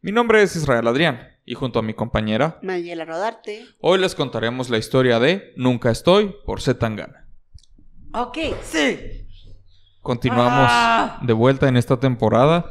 Mi 0.00 0.12
nombre 0.12 0.42
es 0.42 0.56
Israel 0.56 0.86
Adrián 0.88 1.28
y 1.44 1.54
junto 1.54 1.78
a 1.78 1.82
mi 1.82 1.94
compañera 1.94 2.58
Mayela 2.62 3.04
Rodarte. 3.04 3.64
hoy 3.80 3.98
les 3.98 4.14
contaremos 4.14 4.68
la 4.70 4.78
historia 4.78 5.18
de 5.20 5.52
Nunca 5.56 5.90
estoy 5.90 6.34
por 6.44 6.60
Zetangana. 6.60 7.28
Ok, 8.14 8.38
sí. 8.62 9.26
Continuamos 10.00 10.66
Ah. 10.68 11.20
de 11.22 11.32
vuelta 11.32 11.68
en 11.68 11.76
esta 11.76 11.98
temporada 12.00 12.70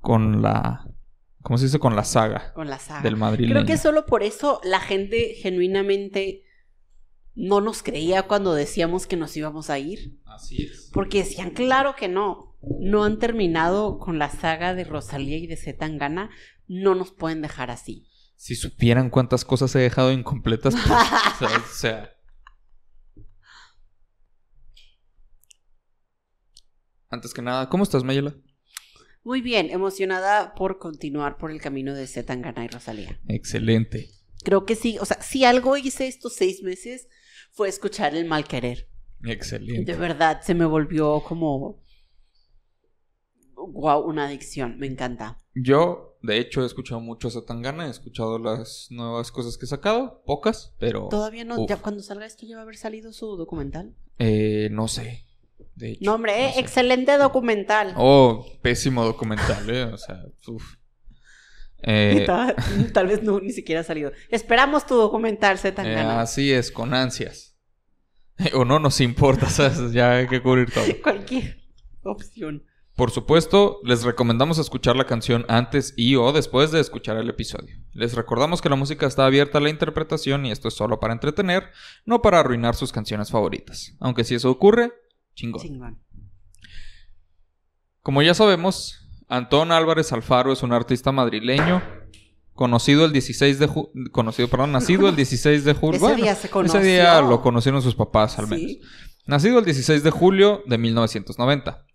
con 0.00 0.40
la 0.42 0.86
¿cómo 1.42 1.58
se 1.58 1.64
dice? 1.66 1.78
con 1.78 1.94
la 1.96 2.04
saga 2.04 2.52
Con 2.54 2.68
la 2.70 2.78
saga. 2.78 3.02
del 3.02 3.16
madrileño. 3.16 3.52
Creo 3.54 3.66
que 3.66 3.76
solo 3.76 4.06
por 4.06 4.22
eso 4.22 4.60
la 4.64 4.80
gente 4.80 5.34
genuinamente 5.34 6.42
no 7.34 7.60
nos 7.60 7.82
creía 7.82 8.24
cuando 8.24 8.54
decíamos 8.54 9.06
que 9.06 9.16
nos 9.16 9.36
íbamos 9.36 9.70
a 9.70 9.78
ir. 9.78 10.18
Así 10.24 10.64
es. 10.64 10.90
Porque 10.92 11.18
decían, 11.18 11.50
claro 11.50 11.94
que 11.96 12.08
no. 12.08 12.49
No 12.62 13.04
han 13.04 13.18
terminado 13.18 13.98
con 13.98 14.18
la 14.18 14.30
saga 14.30 14.74
de 14.74 14.84
Rosalía 14.84 15.38
y 15.38 15.46
de 15.46 15.56
Zetangana. 15.56 16.30
No 16.66 16.94
nos 16.94 17.12
pueden 17.12 17.42
dejar 17.42 17.70
así. 17.70 18.06
Si 18.36 18.54
supieran 18.54 19.10
cuántas 19.10 19.44
cosas 19.44 19.74
he 19.74 19.80
dejado 19.80 20.12
incompletas, 20.12 20.74
pues, 21.38 21.52
o 21.56 21.74
sea. 21.74 22.16
Antes 27.08 27.34
que 27.34 27.42
nada, 27.42 27.68
¿cómo 27.68 27.82
estás, 27.82 28.04
Mayela? 28.04 28.34
Muy 29.22 29.42
bien, 29.42 29.68
emocionada 29.70 30.54
por 30.54 30.78
continuar 30.78 31.36
por 31.36 31.50
el 31.50 31.60
camino 31.60 31.94
de 31.94 32.06
Zetangana 32.06 32.64
y 32.64 32.68
Rosalía. 32.68 33.20
Excelente. 33.28 34.10
Creo 34.44 34.64
que 34.64 34.74
sí, 34.74 34.96
o 34.98 35.04
sea, 35.04 35.20
si 35.20 35.44
algo 35.44 35.76
hice 35.76 36.06
estos 36.06 36.34
seis 36.34 36.62
meses 36.62 37.08
fue 37.50 37.68
escuchar 37.68 38.14
el 38.14 38.24
mal 38.24 38.46
querer. 38.46 38.88
Excelente. 39.24 39.92
De 39.92 39.98
verdad, 39.98 40.40
se 40.40 40.54
me 40.54 40.64
volvió 40.64 41.22
como. 41.22 41.82
Wow, 43.68 44.00
una 44.08 44.26
adicción, 44.26 44.78
me 44.78 44.86
encanta. 44.86 45.38
Yo, 45.54 46.16
de 46.22 46.38
hecho, 46.38 46.62
he 46.62 46.66
escuchado 46.66 47.00
mucho 47.00 47.28
a 47.28 47.30
Zetangana, 47.30 47.86
he 47.86 47.90
escuchado 47.90 48.38
las 48.38 48.86
nuevas 48.90 49.30
cosas 49.32 49.56
que 49.58 49.66
he 49.66 49.68
sacado, 49.68 50.22
pocas, 50.24 50.74
pero 50.78 51.08
Todavía 51.10 51.44
no, 51.44 51.60
Uf. 51.60 51.68
ya 51.68 51.76
cuando 51.76 52.02
salga 52.02 52.26
esto 52.26 52.46
ya 52.46 52.56
va 52.56 52.62
a 52.62 52.64
haber 52.64 52.76
salido 52.76 53.12
su 53.12 53.36
documental. 53.36 53.94
eh, 54.18 54.68
no 54.72 54.88
sé. 54.88 55.26
De 55.76 55.92
hecho, 55.92 56.00
No, 56.04 56.14
hombre, 56.14 56.46
eh, 56.48 56.52
sé. 56.54 56.60
excelente 56.60 57.16
documental. 57.18 57.94
Oh, 57.96 58.44
pésimo 58.62 59.04
documental, 59.04 59.68
¿eh? 59.70 59.84
O 59.84 59.96
sea, 59.98 60.22
uf. 60.48 60.74
Eh, 61.82 62.24
tal, 62.26 62.54
tal 62.92 63.06
vez 63.06 63.22
no, 63.22 63.40
ni 63.40 63.52
siquiera 63.52 63.80
ha 63.80 63.84
salido. 63.84 64.12
Esperamos 64.28 64.86
tu 64.86 64.94
documental, 64.96 65.54
eh, 65.56 65.58
Zetangana. 65.58 66.20
así 66.20 66.52
es, 66.52 66.70
con 66.70 66.92
ansias. 66.94 67.56
o 68.54 68.64
no 68.64 68.78
nos 68.78 69.00
importa, 69.00 69.46
¿sabes? 69.50 69.92
Ya 69.92 70.12
hay 70.16 70.26
que 70.28 70.42
cubrir 70.42 70.70
todo. 70.70 70.84
Cualquier 71.02 71.58
opción. 72.02 72.64
Por 73.00 73.12
supuesto, 73.12 73.80
les 73.82 74.02
recomendamos 74.02 74.58
escuchar 74.58 74.94
la 74.94 75.06
canción 75.06 75.46
antes 75.48 75.94
y 75.96 76.16
o 76.16 76.32
después 76.32 76.70
de 76.70 76.80
escuchar 76.80 77.16
el 77.16 77.30
episodio. 77.30 77.74
Les 77.94 78.12
recordamos 78.12 78.60
que 78.60 78.68
la 78.68 78.76
música 78.76 79.06
está 79.06 79.24
abierta 79.24 79.56
a 79.56 79.62
la 79.62 79.70
interpretación 79.70 80.44
y 80.44 80.50
esto 80.50 80.68
es 80.68 80.74
solo 80.74 81.00
para 81.00 81.14
entretener, 81.14 81.70
no 82.04 82.20
para 82.20 82.40
arruinar 82.40 82.74
sus 82.74 82.92
canciones 82.92 83.30
favoritas. 83.30 83.94
Aunque 84.00 84.22
si 84.22 84.34
eso 84.34 84.50
ocurre, 84.50 84.92
chingón. 85.34 85.62
Chingón. 85.62 86.02
Como 88.02 88.20
ya 88.20 88.34
sabemos, 88.34 89.08
Antón 89.28 89.72
Álvarez 89.72 90.12
Alfaro 90.12 90.52
es 90.52 90.62
un 90.62 90.74
artista 90.74 91.10
madrileño 91.10 91.80
conocido 92.52 93.06
el 93.06 93.12
16 93.12 93.58
de 93.58 93.66
ju- 93.66 94.10
conocido, 94.12 94.48
perdón, 94.48 94.72
nacido 94.72 95.08
el 95.08 95.16
16 95.16 95.64
de 95.64 95.72
julio. 95.72 96.06
Ese 96.06 96.16
día 96.16 96.34
se 96.34 96.50
conoció. 96.50 96.78
Ese 96.80 96.86
día 96.86 97.22
lo 97.22 97.40
conocieron 97.40 97.80
sus 97.80 97.94
papás 97.94 98.38
al 98.38 98.46
menos. 98.46 98.60
Sí. 98.72 98.80
Nacido 99.24 99.58
el 99.58 99.64
16 99.64 100.02
de 100.02 100.10
julio 100.10 100.62
de 100.66 100.76
1990. 100.76 101.86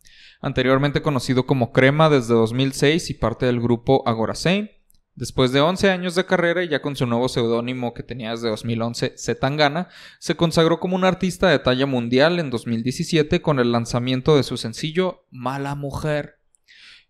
Anteriormente 0.42 1.02
conocido 1.02 1.46
como 1.46 1.72
Crema 1.72 2.10
desde 2.10 2.34
2006 2.34 3.10
y 3.10 3.14
parte 3.14 3.46
del 3.46 3.60
grupo 3.60 4.04
Agoracén. 4.08 4.72
Después 5.16 5.54
de 5.54 5.62
11 5.62 5.92
años 5.92 6.14
de 6.16 6.26
carrera 6.26 6.64
y 6.64 6.68
ya 6.68 6.82
con 6.82 6.98
su 6.98 7.06
nuevo 7.06 7.30
seudónimo 7.30 7.94
que 7.94 8.04
tenía 8.04 8.32
desde 8.32 8.50
2011, 8.50 9.16
Zetangana, 9.18 9.88
se 10.20 10.36
consagró 10.36 10.82
como 10.82 10.98
un 10.98 11.06
artista 11.06 11.48
de 11.48 11.60
talla 11.60 11.86
mundial 11.86 12.38
en 12.38 12.50
2017 12.50 13.42
con 13.42 13.60
el 13.60 13.72
lanzamiento 13.72 14.36
de 14.36 14.44
su 14.44 14.58
sencillo 14.58 15.26
Mala 15.32 15.76
Mujer, 15.76 16.40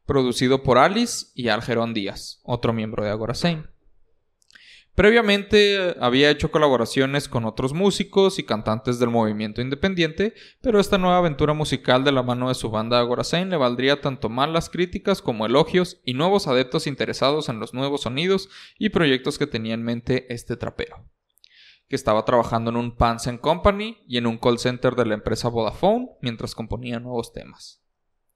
producido 0.06 0.62
por 0.62 0.78
Alice 0.78 1.28
y 1.34 1.50
Algerón 1.50 1.96
Díaz, 1.96 2.42
otro 2.44 2.74
miembro 2.74 3.03
de 3.03 3.09
Agoracén. 3.09 3.75
Previamente 4.95 5.75
eh, 5.75 5.95
había 6.00 6.29
hecho 6.29 6.51
colaboraciones 6.51 7.28
con 7.28 7.44
otros 7.44 7.73
músicos 7.73 8.39
y 8.39 8.44
cantantes 8.44 8.97
del 8.97 9.09
movimiento 9.09 9.61
independiente, 9.61 10.33
pero 10.61 10.79
esta 10.79 10.97
nueva 10.97 11.17
aventura 11.17 11.53
musical 11.53 12.06
de 12.06 12.13
la 12.13 12.23
mano 12.23 12.47
de 12.47 12.56
su 12.56 12.72
banda 12.72 13.00
Agoracén 13.00 13.50
le 13.50 13.57
valdría 13.57 14.00
tanto 14.00 14.29
malas 14.29 14.69
críticas 14.69 15.22
como 15.22 15.45
elogios 15.45 16.00
y 16.06 16.13
nuevos 16.13 16.47
adeptos 16.47 16.88
interesados 16.88 17.50
en 17.50 17.59
los 17.59 17.73
nuevos 17.73 18.01
sonidos 18.03 18.50
y 18.79 18.89
proyectos 18.89 19.38
que 19.38 19.47
tenía 19.47 19.73
en 19.73 19.83
mente 19.83 20.33
este 20.33 20.56
trapero, 20.56 21.03
que 21.89 21.97
estaba 21.97 22.23
trabajando 22.23 22.72
en 22.72 22.77
un 22.77 22.95
Pants 22.95 23.29
Company 23.41 23.97
y 24.07 24.16
en 24.17 24.27
un 24.27 24.38
call 24.38 24.59
center 24.59 24.95
de 24.95 25.07
la 25.07 25.16
empresa 25.16 25.50
Vodafone 25.50 26.12
mientras 26.22 26.56
componía 26.56 27.01
nuevos 27.01 27.33
temas. 27.33 27.84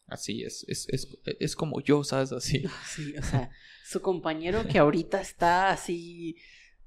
Así 0.09 0.43
es, 0.43 0.65
es, 0.67 0.87
es, 0.89 1.07
es 1.39 1.55
como 1.55 1.81
yo, 1.81 2.03
¿sabes? 2.03 2.31
Así. 2.31 2.63
Sí, 2.87 3.13
o 3.17 3.23
sea, 3.23 3.49
su 3.85 4.01
compañero 4.01 4.67
que 4.67 4.79
ahorita 4.79 5.21
está 5.21 5.69
así 5.71 6.35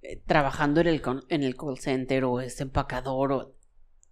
eh, 0.02 0.20
trabajando 0.26 0.80
en 0.80 0.88
el, 0.88 1.02
en 1.28 1.42
el 1.42 1.56
call 1.56 1.78
center 1.78 2.24
o 2.24 2.40
es 2.40 2.60
empacador 2.60 3.32
o 3.32 3.54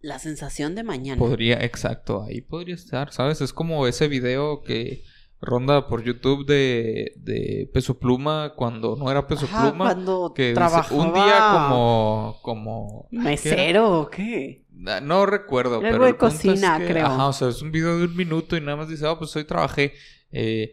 la 0.01 0.19
sensación 0.19 0.75
de 0.75 0.83
mañana. 0.83 1.19
Podría, 1.19 1.63
exacto, 1.65 2.23
ahí 2.23 2.41
podría 2.41 2.75
estar, 2.75 3.13
¿sabes? 3.13 3.41
Es 3.41 3.53
como 3.53 3.87
ese 3.87 4.09
video 4.09 4.63
que 4.63 5.03
ronda 5.41 5.87
por 5.89 6.03
YouTube 6.05 6.47
de, 6.47 7.13
de 7.17 7.71
Peso 7.73 7.99
Pluma 7.99 8.55
cuando 8.57 8.97
no 8.97 9.11
era 9.11 9.27
Peso 9.27 9.47
Ajá, 9.47 9.71
Pluma. 9.71 9.87
cuando 9.87 10.33
Que 10.35 10.53
trabajaba 10.53 11.03
un 11.03 11.15
día 11.15 11.51
como... 11.53 12.39
como 12.43 13.09
mesero 13.11 14.01
o 14.01 14.11
qué. 14.11 14.65
Ah, 14.87 15.01
No 15.01 15.27
recuerdo, 15.27 15.81
pero 15.81 16.03
de 16.05 16.11
el 16.11 16.17
punto 16.17 16.29
es 16.29 16.35
cocina, 16.43 16.79
que- 16.79 16.87
creo. 16.87 17.07
Ajá, 17.07 17.27
o 17.29 17.33
sea, 17.33 17.49
es 17.49 17.61
un 17.63 17.71
video 17.73 17.99
de 17.99 18.05
un 18.07 18.17
minuto 18.17 18.57
y 18.57 18.61
nada 18.61 18.77
más 18.77 18.89
dice, 18.89 19.07
ah, 19.07 19.19
pues 19.19 19.35
hoy 19.37 19.45
trabajé. 19.45 19.95
eh, 20.33 20.73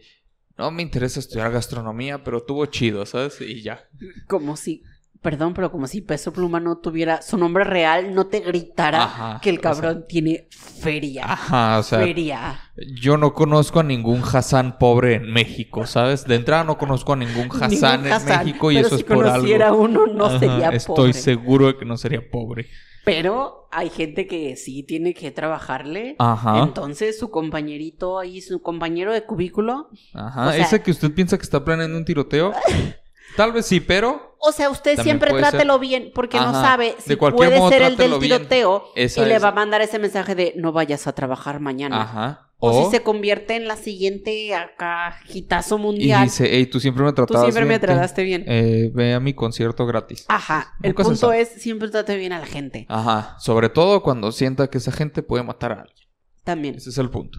no 0.56 0.70
me 0.70 0.82
interesa 0.82 1.20
estudiar 1.20 1.50
gastronomía, 1.52 2.24
pero 2.24 2.42
tuvo 2.42 2.66
chido, 2.66 3.04
¿sabes? 3.06 3.40
Y 3.40 3.62
ya. 3.62 3.84
Como 4.26 4.56
si, 4.56 4.82
perdón, 5.22 5.52
pero 5.54 5.70
como 5.70 5.86
si 5.86 6.00
Peso 6.00 6.32
Pluma 6.32 6.58
no 6.58 6.78
tuviera 6.78 7.22
su 7.22 7.36
nombre 7.38 7.62
real, 7.64 8.12
no 8.14 8.26
te 8.26 8.40
gritara 8.40 9.04
Ajá, 9.04 9.40
que 9.40 9.50
el 9.50 9.58
o 9.58 9.60
sea- 9.62 9.70
cabrón 9.72 10.04
tiene 10.08 10.48
feria. 10.50 11.24
Ajá, 11.32 11.78
o 11.78 11.82
sea, 11.84 11.98
feria. 12.00 12.60
Yo 13.00 13.16
no 13.16 13.34
conozco 13.34 13.80
a 13.80 13.84
ningún 13.84 14.20
Hassan 14.22 14.78
pobre 14.78 15.14
en 15.14 15.32
México, 15.32 15.86
¿sabes? 15.86 16.24
De 16.24 16.34
entrada 16.36 16.64
no 16.64 16.76
conozco 16.78 17.12
a 17.12 17.16
ningún 17.16 17.48
Hassan 17.62 18.02
Ningún 18.02 18.12
en 18.20 18.24
México 18.26 18.70
y 18.72 18.76
pero 18.76 18.86
eso 18.88 18.96
si 18.96 19.02
es 19.02 19.08
por 19.08 19.16
conociera 19.24 19.68
algo. 19.68 19.82
uno 19.82 20.06
no 20.08 20.24
Ajá, 20.26 20.38
sería 20.40 20.68
Estoy 20.70 20.94
pobre. 20.96 21.12
seguro 21.12 21.66
de 21.68 21.76
que 21.76 21.84
no 21.84 21.96
sería 21.96 22.28
pobre. 22.30 22.66
Pero 23.14 23.68
hay 23.70 23.90
gente 23.90 24.26
que 24.26 24.56
sí 24.56 24.82
tiene 24.82 25.14
que 25.14 25.30
trabajarle. 25.30 26.16
Ajá. 26.18 26.62
Entonces 26.62 27.18
su 27.18 27.30
compañerito 27.30 28.18
ahí, 28.18 28.40
su 28.40 28.60
compañero 28.62 29.12
de 29.12 29.24
cubículo. 29.24 29.88
Ajá. 30.14 30.48
o 30.48 30.52
sea- 30.52 30.60
Ese 30.64 30.82
que 30.82 30.90
usted 30.90 31.12
piensa 31.12 31.36
que 31.38 31.42
está 31.44 31.64
planeando 31.64 31.96
un 31.98 32.04
tiroteo, 32.04 32.52
tal 33.36 33.52
vez 33.52 33.66
sí, 33.66 33.80
pero 33.80 34.34
O 34.40 34.52
sea, 34.52 34.70
usted 34.70 35.00
siempre 35.02 35.30
ser. 35.32 35.40
trátelo 35.40 35.78
bien 35.78 36.10
porque 36.14 36.38
no 36.38 36.52
sabe 36.52 36.94
si 36.98 37.16
puede 37.16 37.58
modo, 37.58 37.70
ser 37.70 37.82
el 37.82 37.96
del 37.96 38.10
bien. 38.18 38.20
tiroteo 38.20 38.84
Esa 38.94 39.22
y 39.22 39.26
le 39.26 39.38
va 39.38 39.48
a 39.48 39.52
mandar 39.52 39.80
ese 39.80 39.98
mensaje 39.98 40.34
de 40.34 40.54
no 40.56 40.72
vayas 40.72 41.06
a 41.06 41.12
trabajar 41.14 41.60
mañana. 41.60 42.02
ajá. 42.02 42.44
O, 42.60 42.70
O, 42.70 42.84
si 42.84 42.96
se 42.96 43.02
convierte 43.04 43.54
en 43.54 43.68
la 43.68 43.76
siguiente 43.76 44.52
acá 44.54 45.20
hitazo 45.32 45.76
y 45.78 45.80
mundial. 45.80 46.24
dice, 46.24 46.48
hey, 46.50 46.66
tú 46.66 46.80
siempre 46.80 47.04
me 47.04 47.10
Tú 47.10 47.14
tratabas 47.16 47.42
siempre 47.44 47.62
me 47.64 47.68
bien, 47.68 47.80
ten- 47.80 47.90
trataste 47.90 48.22
bien. 48.24 48.44
eh, 48.48 48.90
ve 48.92 49.14
a 49.14 49.20
mi 49.20 49.32
concierto 49.32 49.86
gratis. 49.86 50.24
Ajá. 50.28 50.74
El 50.82 50.94
punto 50.94 51.32
es 51.32 51.48
siempre 51.48 51.88
trate 51.88 52.16
bien 52.16 52.32
a 52.32 52.40
la 52.40 52.46
gente. 52.46 52.84
Ajá. 52.88 53.36
Sobre 53.38 53.68
todo 53.68 54.02
cuando 54.02 54.32
sienta 54.32 54.68
que 54.68 54.78
esa 54.78 54.90
gente 54.90 55.22
puede 55.22 55.44
matar 55.44 55.70
a 55.72 55.82
alguien. 55.82 56.08
También. 56.42 56.74
Ese 56.74 56.90
es 56.90 56.98
el 56.98 57.10
punto. 57.10 57.38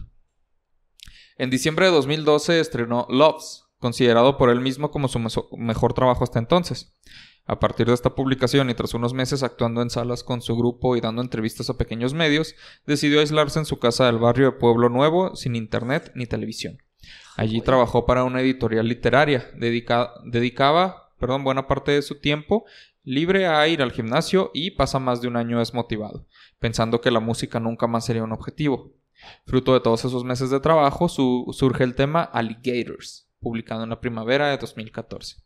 En 1.36 1.50
diciembre 1.50 1.86
de 1.86 1.92
2012 1.92 2.60
estrenó 2.60 3.06
Loves, 3.10 3.64
considerado 3.78 4.36
por 4.38 4.48
él 4.50 4.60
mismo 4.60 4.90
como 4.90 5.08
su 5.08 5.18
mejor 5.56 5.92
trabajo 5.94 6.24
hasta 6.24 6.38
entonces. 6.38 6.94
A 7.46 7.58
partir 7.58 7.86
de 7.86 7.94
esta 7.94 8.14
publicación 8.14 8.70
y 8.70 8.74
tras 8.74 8.94
unos 8.94 9.12
meses 9.12 9.42
actuando 9.42 9.82
en 9.82 9.90
salas 9.90 10.22
con 10.22 10.40
su 10.40 10.56
grupo 10.56 10.96
y 10.96 11.00
dando 11.00 11.20
entrevistas 11.22 11.68
a 11.70 11.76
pequeños 11.76 12.14
medios, 12.14 12.54
decidió 12.86 13.20
aislarse 13.20 13.58
en 13.58 13.64
su 13.66 13.78
casa 13.78 14.06
del 14.06 14.18
barrio 14.18 14.46
de 14.46 14.58
Pueblo 14.58 14.88
Nuevo 14.88 15.34
sin 15.34 15.56
internet 15.56 16.12
ni 16.14 16.26
televisión. 16.26 16.78
Allí 17.36 17.60
trabajó 17.60 18.06
para 18.06 18.24
una 18.24 18.40
editorial 18.40 18.86
literaria, 18.86 19.50
dedica- 19.56 20.12
dedicaba 20.24 21.08
perdón, 21.18 21.44
buena 21.44 21.66
parte 21.66 21.92
de 21.92 22.02
su 22.02 22.18
tiempo 22.18 22.64
libre 23.02 23.46
a 23.46 23.66
ir 23.68 23.82
al 23.82 23.92
gimnasio 23.92 24.50
y 24.54 24.72
pasa 24.72 24.98
más 24.98 25.20
de 25.20 25.28
un 25.28 25.36
año 25.36 25.58
desmotivado, 25.58 26.26
pensando 26.58 27.00
que 27.00 27.10
la 27.10 27.20
música 27.20 27.60
nunca 27.60 27.86
más 27.86 28.04
sería 28.06 28.22
un 28.24 28.32
objetivo. 28.32 28.92
Fruto 29.44 29.74
de 29.74 29.80
todos 29.80 30.04
esos 30.04 30.24
meses 30.24 30.50
de 30.50 30.60
trabajo, 30.60 31.08
surge 31.08 31.84
el 31.84 31.94
tema 31.94 32.22
Alligators, 32.22 33.28
publicado 33.40 33.84
en 33.84 33.90
la 33.90 34.00
primavera 34.00 34.48
de 34.48 34.56
2014. 34.58 35.42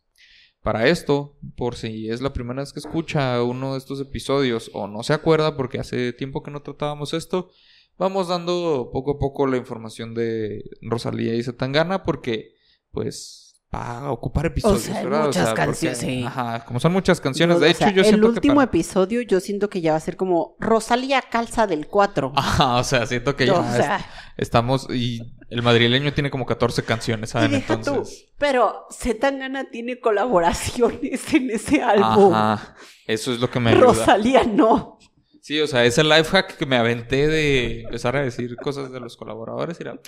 Para 0.65 0.87
esto, 0.87 1.37
por 1.55 1.75
si 1.75 2.09
es 2.09 2.21
la 2.21 2.33
primera 2.33 2.63
vez 2.63 2.73
que 2.73 2.79
escucha 2.79 3.43
uno 3.43 3.73
de 3.73 3.77
estos 3.77 4.01
episodios 4.01 4.71
o 4.73 4.87
no 4.87 5.03
se 5.03 5.13
acuerda 5.13 5.55
porque 5.55 5.77
hace 5.77 6.11
tiempo 6.11 6.41
que 6.41 6.49
no 6.49 6.63
tratábamos 6.63 7.13
esto, 7.13 7.51
vamos 7.99 8.29
dando 8.29 8.89
poco 8.91 9.11
a 9.11 9.19
poco 9.19 9.45
la 9.45 9.57
información 9.57 10.15
de 10.15 10.63
Rosalía 10.81 11.35
y 11.35 11.43
Zetangana 11.43 12.01
porque 12.01 12.55
pues 12.89 13.45
a 13.75 14.11
ocupar 14.11 14.47
episodios, 14.47 14.89
Muchas 15.03 15.53
canciones, 15.53 15.97
sí. 15.99 16.23
Ajá, 16.25 16.65
como 16.65 16.79
son 16.79 16.93
muchas 16.93 17.19
canciones. 17.21 17.59
de 17.59 17.69
hecho, 17.69 17.89
yo 17.89 18.03
siento 18.03 18.27
El 18.27 18.33
último 18.33 18.61
episodio, 18.61 19.21
yo 19.21 19.39
siento 19.39 19.69
que 19.69 19.81
ya 19.81 19.91
va 19.91 19.97
a 19.97 20.01
ser 20.01 20.17
como 20.17 20.55
Rosalía 20.59 21.21
calza 21.21 21.67
del 21.67 21.87
4. 21.87 22.33
Ajá, 22.35 22.77
o 22.77 22.83
sea, 22.83 23.05
siento 23.05 23.35
que 23.35 23.47
ya 23.47 24.05
estamos. 24.37 24.87
Y 24.89 25.34
el 25.49 25.61
madrileño 25.61 26.13
tiene 26.13 26.31
como 26.31 26.45
14 26.45 26.83
canciones, 26.83 27.29
¿saben? 27.31 27.53
Entonces. 27.53 28.27
pero 28.37 28.85
Zetangana 28.91 29.69
tiene 29.69 29.99
colaboraciones 29.99 31.33
en 31.33 31.51
ese 31.51 31.81
álbum. 31.81 32.33
Ajá, 32.33 32.75
eso 33.07 33.33
es 33.33 33.39
lo 33.39 33.49
que 33.49 33.59
me 33.59 33.71
ayuda. 33.71 33.85
Rosalía 33.85 34.43
no. 34.43 34.97
Sí, 35.41 35.59
o 35.61 35.67
sea, 35.67 35.85
ese 35.85 36.03
life 36.03 36.25
hack 36.31 36.57
que 36.57 36.65
me 36.65 36.75
aventé 36.75 37.27
de 37.27 37.81
empezar 37.81 38.15
a 38.15 38.23
decir 38.23 38.55
cosas 38.55 38.91
de 38.91 38.99
los 38.99 39.15
colaboradores 39.15 39.79
era. 39.79 39.99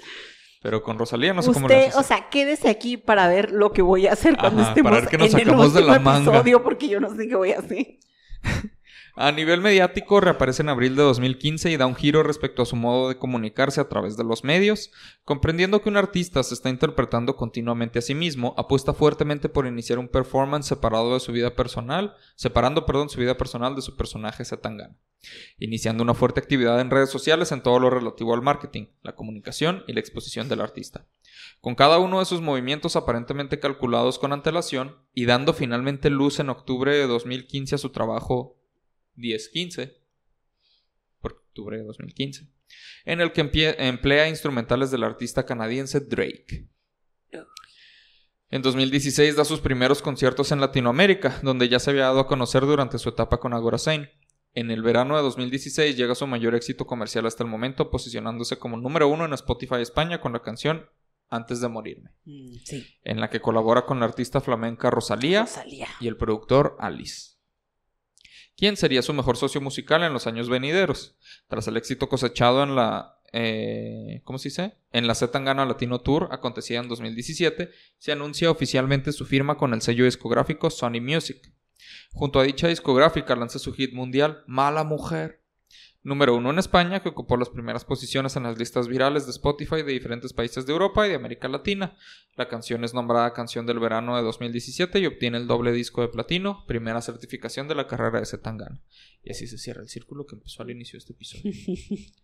Pero 0.63 0.81
con 0.81 0.97
Rosalía 0.97 1.33
no 1.33 1.43
sé 1.43 1.53
cómo 1.53 1.67
lo 1.67 1.75
O 1.95 2.03
sea, 2.03 2.29
quédese 2.29 2.69
aquí 2.69 2.97
para 2.97 3.27
ver 3.27 3.51
lo 3.51 3.71
que 3.71 3.83
voy 3.83 4.07
a 4.07 4.13
hacer 4.13 4.35
cuando 4.35 4.63
estemos 4.63 4.91
para 4.91 5.01
ver 5.01 5.09
qué 5.09 5.17
nos 5.19 5.33
en 5.33 5.39
sacamos 5.39 5.67
el 5.67 5.73
de 5.73 5.81
la 5.81 5.99
manga. 5.99 6.31
episodio 6.31 6.63
porque 6.63 6.87
yo 6.87 6.99
no 6.99 7.15
sé 7.15 7.27
qué 7.27 7.35
voy 7.35 7.51
a 7.51 7.59
hacer. 7.59 7.99
A 9.19 9.31
nivel 9.31 9.61
mediático, 9.61 10.21
reaparece 10.21 10.61
en 10.61 10.69
abril 10.69 10.95
de 10.95 11.01
2015 11.01 11.71
y 11.71 11.77
da 11.77 11.87
un 11.87 11.95
giro 11.95 12.21
respecto 12.21 12.61
a 12.61 12.67
su 12.67 12.75
modo 12.75 13.09
de 13.09 13.17
comunicarse 13.17 13.81
a 13.81 13.89
través 13.89 14.15
de 14.15 14.23
los 14.23 14.43
medios. 14.43 14.91
Comprendiendo 15.25 15.81
que 15.81 15.89
un 15.89 15.97
artista 15.97 16.43
se 16.43 16.53
está 16.53 16.69
interpretando 16.69 17.35
continuamente 17.35 17.97
a 17.97 18.03
sí 18.03 18.13
mismo, 18.13 18.53
apuesta 18.59 18.93
fuertemente 18.93 19.49
por 19.49 19.65
iniciar 19.65 19.97
un 19.97 20.07
performance 20.07 20.67
separado 20.67 21.15
de 21.15 21.19
su 21.19 21.31
vida 21.31 21.55
personal, 21.55 22.13
separando, 22.35 22.85
perdón, 22.85 23.09
su 23.09 23.19
vida 23.19 23.37
personal 23.37 23.73
de 23.75 23.81
su 23.81 23.97
personaje 23.97 24.45
Zetangana, 24.45 24.95
iniciando 25.57 26.03
una 26.03 26.13
fuerte 26.13 26.39
actividad 26.39 26.79
en 26.79 26.91
redes 26.91 27.09
sociales 27.09 27.51
en 27.51 27.63
todo 27.63 27.79
lo 27.79 27.89
relativo 27.89 28.35
al 28.35 28.43
marketing, 28.43 28.85
la 29.01 29.15
comunicación 29.15 29.83
y 29.87 29.93
la 29.93 29.99
exposición 29.99 30.47
del 30.47 30.61
artista. 30.61 31.07
Con 31.59 31.73
cada 31.73 31.97
uno 31.97 32.19
de 32.19 32.25
sus 32.25 32.41
movimientos 32.41 32.95
aparentemente 32.95 33.59
calculados 33.59 34.19
con 34.19 34.31
antelación 34.31 34.95
y 35.15 35.25
dando 35.25 35.53
finalmente 35.53 36.11
luz 36.11 36.39
en 36.39 36.51
octubre 36.51 36.95
de 36.95 37.07
2015 37.07 37.73
a 37.73 37.79
su 37.79 37.89
trabajo 37.89 38.57
10-15, 39.17 39.97
por 41.19 41.33
octubre 41.33 41.77
de 41.77 41.83
2015, 41.83 42.47
en 43.05 43.21
el 43.21 43.31
que 43.31 43.41
emplea 43.41 44.29
instrumentales 44.29 44.91
del 44.91 45.03
artista 45.03 45.45
canadiense 45.45 45.99
Drake. 45.99 46.69
En 48.49 48.61
2016 48.61 49.35
da 49.35 49.43
sus 49.43 49.59
primeros 49.59 50.01
conciertos 50.01 50.53
en 50.53 50.61
Latinoamérica, 50.61 51.39
donde 51.43 51.67
ya 51.67 51.79
se 51.79 51.89
había 51.89 52.03
dado 52.03 52.21
a 52.21 52.27
conocer 52.27 52.65
durante 52.65 52.97
su 52.97 53.09
etapa 53.09 53.39
con 53.39 53.53
Agora. 53.53 53.77
En 54.53 54.71
el 54.71 54.81
verano 54.81 55.17
de 55.17 55.21
2016 55.21 55.97
llega 55.97 56.15
su 56.15 56.25
mayor 56.25 56.55
éxito 56.55 56.87
comercial 56.87 57.25
hasta 57.25 57.43
el 57.43 57.49
momento, 57.49 57.91
posicionándose 57.91 58.57
como 58.57 58.77
número 58.77 59.09
uno 59.09 59.25
en 59.25 59.33
Spotify 59.33 59.81
España 59.81 60.21
con 60.21 60.33
la 60.33 60.41
canción 60.41 60.89
Antes 61.29 61.59
de 61.59 61.67
Morirme, 61.67 62.11
mm, 62.23 62.55
en 63.03 63.19
la 63.19 63.29
que 63.29 63.41
colabora 63.41 63.85
con 63.85 63.99
la 63.99 64.05
artista 64.05 64.39
flamenca 64.39 64.89
Rosalía. 64.89 65.45
y 65.99 66.07
el 66.07 66.15
productor 66.15 66.77
Alice. 66.79 67.36
¿Quién 68.57 68.75
sería 68.75 69.01
su 69.01 69.13
mejor 69.13 69.37
socio 69.37 69.61
musical 69.61 70.03
en 70.03 70.13
los 70.13 70.27
años 70.27 70.49
venideros? 70.49 71.15
Tras 71.47 71.67
el 71.67 71.77
éxito 71.77 72.09
cosechado 72.09 72.63
en 72.63 72.75
la 72.75 73.17
eh, 73.33 74.21
¿cómo 74.23 74.39
se 74.39 74.49
dice? 74.49 74.77
En 74.91 75.07
la 75.07 75.15
Zetangana 75.15 75.65
Latino 75.65 75.99
Tour, 75.99 76.29
acontecida 76.31 76.79
en 76.79 76.87
2017, 76.87 77.69
se 77.97 78.11
anuncia 78.11 78.49
oficialmente 78.49 79.11
su 79.11 79.25
firma 79.25 79.57
con 79.57 79.73
el 79.73 79.81
sello 79.81 80.05
discográfico 80.05 80.69
Sony 80.69 81.01
Music. 81.01 81.53
Junto 82.13 82.39
a 82.39 82.43
dicha 82.43 82.67
discográfica 82.67 83.35
lanza 83.35 83.59
su 83.59 83.73
hit 83.73 83.93
mundial 83.93 84.43
Mala 84.47 84.83
Mujer, 84.83 85.43
número 86.07 86.35
uno 86.35 86.49
en 86.49 86.57
España, 86.57 87.01
que 87.01 87.09
ocupó 87.09 87.35
las 87.35 87.49
primeras 87.49 87.83
posiciones 87.83 88.35
en 88.37 88.43
las 88.43 88.57
listas 88.57 88.87
virales 88.87 89.25
de 89.25 89.31
Spotify 89.31 89.83
de 89.83 89.91
diferentes 89.91 90.31
países 90.31 90.65
de 90.65 90.71
Europa 90.71 91.05
y 91.05 91.09
de 91.09 91.15
América 91.15 91.49
Latina. 91.49 91.97
La 92.37 92.47
canción 92.47 92.85
es 92.85 92.93
nombrada 92.93 93.33
Canción 93.33 93.65
del 93.65 93.79
Verano 93.79 94.15
de 94.15 94.23
2017 94.23 94.99
y 94.99 95.05
obtiene 95.05 95.37
el 95.37 95.47
doble 95.47 95.73
disco 95.73 96.01
de 96.01 96.07
platino, 96.07 96.63
primera 96.65 97.01
certificación 97.01 97.67
de 97.67 97.75
la 97.75 97.87
carrera 97.87 98.21
de 98.21 98.25
Zetangana. 98.25 98.81
Y 99.21 99.31
así 99.31 99.47
se 99.47 99.57
cierra 99.57 99.81
el 99.81 99.89
círculo 99.89 100.25
que 100.25 100.35
empezó 100.35 100.63
al 100.63 100.71
inicio 100.71 100.93
de 100.93 100.99
este 100.99 101.13
episodio. 101.13 101.51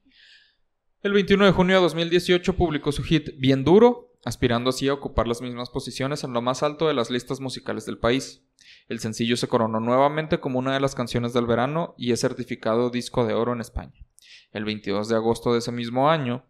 El 1.03 1.11
21 1.11 1.45
de 1.45 1.51
junio 1.51 1.75
de 1.75 1.81
2018 1.81 2.55
publicó 2.55 2.93
su 2.93 3.03
hit 3.03 3.31
Bien 3.37 3.65
Duro, 3.65 4.13
aspirando 4.23 4.69
así 4.69 4.87
a 4.87 4.93
ocupar 4.93 5.27
las 5.27 5.41
mismas 5.41 5.69
posiciones 5.69 6.23
en 6.23 6.31
lo 6.31 6.41
más 6.41 6.63
alto 6.63 6.87
de 6.87 6.93
las 6.93 7.09
listas 7.09 7.41
musicales 7.41 7.85
del 7.85 7.97
país. 7.97 8.41
El 8.87 8.99
sencillo 8.99 9.37
se 9.37 9.47
coronó 9.47 9.79
nuevamente 9.79 10.39
como 10.39 10.59
una 10.59 10.73
de 10.73 10.79
las 10.79 10.95
canciones 10.95 11.33
del 11.33 11.45
verano 11.45 11.95
y 11.97 12.11
es 12.11 12.19
certificado 12.19 12.89
disco 12.89 13.25
de 13.25 13.33
oro 13.33 13.53
en 13.53 13.61
España. 13.61 14.05
El 14.51 14.65
22 14.65 15.09
de 15.09 15.15
agosto 15.15 15.53
de 15.53 15.59
ese 15.59 15.71
mismo 15.71 16.09
año, 16.09 16.45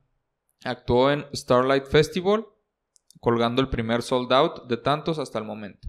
actuó 0.64 1.12
en 1.12 1.26
Starlight 1.34 1.86
Festival, 1.86 2.46
colgando 3.20 3.62
el 3.62 3.70
primer 3.70 4.02
sold 4.02 4.32
out 4.34 4.68
de 4.68 4.78
tantos 4.78 5.20
hasta 5.20 5.40
el 5.40 5.46
momento. 5.46 5.88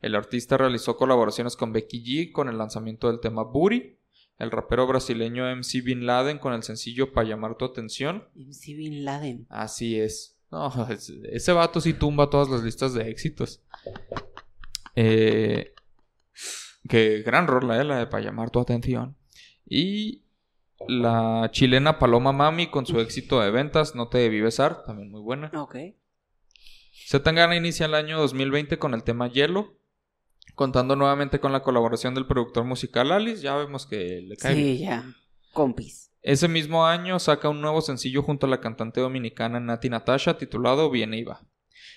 El 0.00 0.14
artista 0.14 0.56
realizó 0.56 0.96
colaboraciones 0.96 1.56
con 1.56 1.72
Becky 1.72 2.04
G 2.04 2.32
con 2.32 2.48
el 2.48 2.58
lanzamiento 2.58 3.08
del 3.08 3.20
tema 3.20 3.42
Booty, 3.42 3.98
el 4.38 4.50
rapero 4.50 4.86
brasileño 4.86 5.44
MC 5.54 5.82
Bin 5.82 6.06
Laden 6.06 6.38
con 6.38 6.52
el 6.54 6.64
sencillo 6.64 7.12
Para 7.12 7.28
llamar 7.28 7.56
tu 7.56 7.64
atención. 7.64 8.28
MC 8.34 8.76
Bin 8.76 9.04
Laden. 9.04 9.46
Así 9.48 9.98
es. 9.98 10.36
No, 10.50 10.70
ese 11.30 11.52
vato 11.52 11.80
sí 11.80 11.94
tumba 11.94 12.30
todas 12.30 12.48
las 12.48 12.62
listas 12.62 12.94
de 12.94 13.08
éxitos. 13.08 13.62
Eh, 14.96 15.74
que 16.88 17.22
gran 17.22 17.46
rola, 17.46 17.80
eh, 17.80 17.84
la 17.84 17.98
de 17.98 18.06
para 18.06 18.24
llamar 18.24 18.50
tu 18.50 18.60
atención. 18.60 19.16
Y 19.66 20.24
la 20.86 21.48
chilena 21.52 21.98
Paloma 21.98 22.32
Mami 22.32 22.70
con 22.70 22.86
su 22.86 23.00
éxito 23.00 23.40
de 23.40 23.50
ventas, 23.50 23.94
No 23.94 24.08
te 24.08 24.18
debí 24.18 24.40
besar, 24.40 24.84
también 24.84 25.10
muy 25.10 25.20
buena. 25.20 25.50
Ok. 25.54 25.76
Zetangana 27.06 27.56
inicia 27.56 27.86
el 27.86 27.94
año 27.94 28.18
2020 28.18 28.78
con 28.78 28.94
el 28.94 29.02
tema 29.02 29.28
Hielo, 29.28 29.78
contando 30.54 30.96
nuevamente 30.96 31.40
con 31.40 31.52
la 31.52 31.62
colaboración 31.62 32.14
del 32.14 32.26
productor 32.26 32.64
musical 32.64 33.12
Alice, 33.12 33.42
ya 33.42 33.56
vemos 33.56 33.86
que 33.86 34.22
le 34.22 34.36
cae. 34.36 34.54
Sí, 34.54 34.78
ya. 34.78 35.04
Compis. 35.52 36.12
Ese 36.22 36.48
mismo 36.48 36.86
año 36.86 37.18
saca 37.18 37.50
un 37.50 37.60
nuevo 37.60 37.82
sencillo 37.82 38.22
junto 38.22 38.46
a 38.46 38.48
la 38.48 38.60
cantante 38.60 39.00
dominicana 39.00 39.60
Nati 39.60 39.90
Natasha 39.90 40.38
titulado 40.38 40.90
Viene 40.90 41.18
y 41.18 41.24
va. 41.24 41.46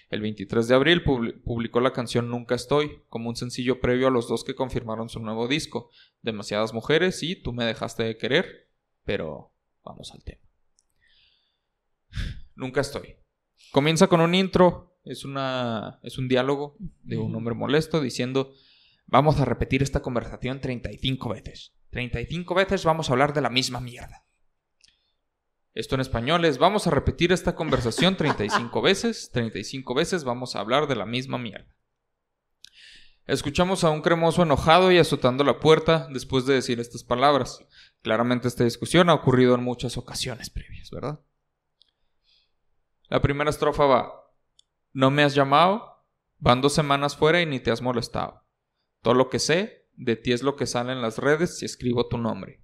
El 0.09 0.21
23 0.21 0.67
de 0.67 0.75
abril 0.75 1.03
publicó 1.03 1.81
la 1.81 1.91
canción 1.91 2.29
Nunca 2.29 2.55
Estoy, 2.55 3.03
como 3.09 3.29
un 3.29 3.35
sencillo 3.35 3.81
previo 3.81 4.07
a 4.07 4.11
los 4.11 4.29
dos 4.29 4.45
que 4.45 4.55
confirmaron 4.55 5.09
su 5.09 5.19
nuevo 5.19 5.47
disco, 5.47 5.89
Demasiadas 6.21 6.73
Mujeres 6.73 7.21
y 7.23 7.35
Tú 7.35 7.51
me 7.51 7.65
dejaste 7.65 8.03
de 8.03 8.17
querer, 8.17 8.69
pero 9.03 9.53
vamos 9.83 10.13
al 10.13 10.23
tema. 10.23 10.41
Nunca 12.55 12.81
Estoy. 12.81 13.15
Comienza 13.71 14.07
con 14.07 14.21
un 14.21 14.33
intro, 14.33 14.97
es, 15.03 15.25
una, 15.25 15.99
es 16.03 16.17
un 16.17 16.29
diálogo 16.29 16.77
de 17.03 17.17
un 17.17 17.35
hombre 17.35 17.53
molesto 17.53 17.99
diciendo, 17.99 18.53
vamos 19.07 19.39
a 19.41 19.45
repetir 19.45 19.83
esta 19.83 20.01
conversación 20.01 20.61
35 20.61 21.29
veces. 21.29 21.73
35 21.89 22.55
veces 22.55 22.85
vamos 22.85 23.09
a 23.09 23.13
hablar 23.13 23.33
de 23.33 23.41
la 23.41 23.49
misma 23.49 23.81
mierda. 23.81 24.26
Esto 25.77 25.93
en 25.93 26.01
español 26.01 26.43
es, 26.43 26.57
vamos 26.57 26.87
a 26.87 26.89
repetir 26.89 27.31
esta 27.31 27.53
conversación 27.53 28.17
35 28.17 28.81
veces, 28.81 29.29
35 29.31 29.93
veces 29.93 30.23
vamos 30.23 30.55
a 30.55 30.59
hablar 30.59 30.87
de 30.87 30.95
la 30.95 31.05
misma 31.05 31.37
mierda. 31.37 31.71
Escuchamos 33.27 33.83
a 33.83 33.91
un 33.91 34.01
cremoso 34.01 34.41
enojado 34.41 34.91
y 34.91 34.97
azotando 34.97 35.43
la 35.43 35.59
puerta 35.59 36.07
después 36.11 36.47
de 36.47 36.55
decir 36.55 36.79
estas 36.79 37.03
palabras. 37.03 37.63
Claramente 38.01 38.47
esta 38.47 38.63
discusión 38.63 39.07
ha 39.11 39.13
ocurrido 39.13 39.53
en 39.53 39.63
muchas 39.63 39.97
ocasiones 39.97 40.49
previas, 40.49 40.89
¿verdad? 40.89 41.19
La 43.07 43.21
primera 43.21 43.51
estrofa 43.51 43.85
va, 43.85 44.31
no 44.93 45.11
me 45.11 45.21
has 45.21 45.35
llamado, 45.35 46.07
van 46.39 46.59
dos 46.59 46.73
semanas 46.73 47.15
fuera 47.15 47.39
y 47.39 47.45
ni 47.45 47.59
te 47.59 47.69
has 47.69 47.83
molestado. 47.83 48.43
Todo 49.03 49.13
lo 49.13 49.29
que 49.29 49.37
sé 49.37 49.87
de 49.93 50.15
ti 50.15 50.31
es 50.31 50.41
lo 50.41 50.55
que 50.55 50.65
sale 50.65 50.93
en 50.93 51.03
las 51.03 51.19
redes 51.19 51.59
si 51.59 51.65
escribo 51.65 52.07
tu 52.07 52.17
nombre. 52.17 52.63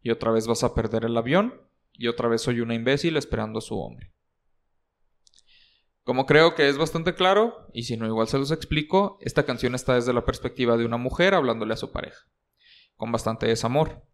Y 0.00 0.08
otra 0.08 0.30
vez 0.30 0.46
vas 0.46 0.64
a 0.64 0.74
perder 0.74 1.04
el 1.04 1.18
avión 1.18 1.65
y 1.98 2.08
otra 2.08 2.28
vez 2.28 2.42
soy 2.42 2.60
una 2.60 2.74
imbécil 2.74 3.16
esperando 3.16 3.58
a 3.58 3.62
su 3.62 3.78
hombre. 3.78 4.12
Como 6.02 6.26
creo 6.26 6.54
que 6.54 6.68
es 6.68 6.78
bastante 6.78 7.14
claro, 7.14 7.66
y 7.72 7.82
si 7.82 7.96
no 7.96 8.06
igual 8.06 8.28
se 8.28 8.38
los 8.38 8.52
explico, 8.52 9.18
esta 9.20 9.44
canción 9.44 9.74
está 9.74 9.94
desde 9.94 10.12
la 10.12 10.24
perspectiva 10.24 10.76
de 10.76 10.84
una 10.84 10.98
mujer 10.98 11.34
hablándole 11.34 11.74
a 11.74 11.78
su 11.78 11.90
pareja, 11.90 12.28
con 12.94 13.10
bastante 13.10 13.46
desamor, 13.46 14.04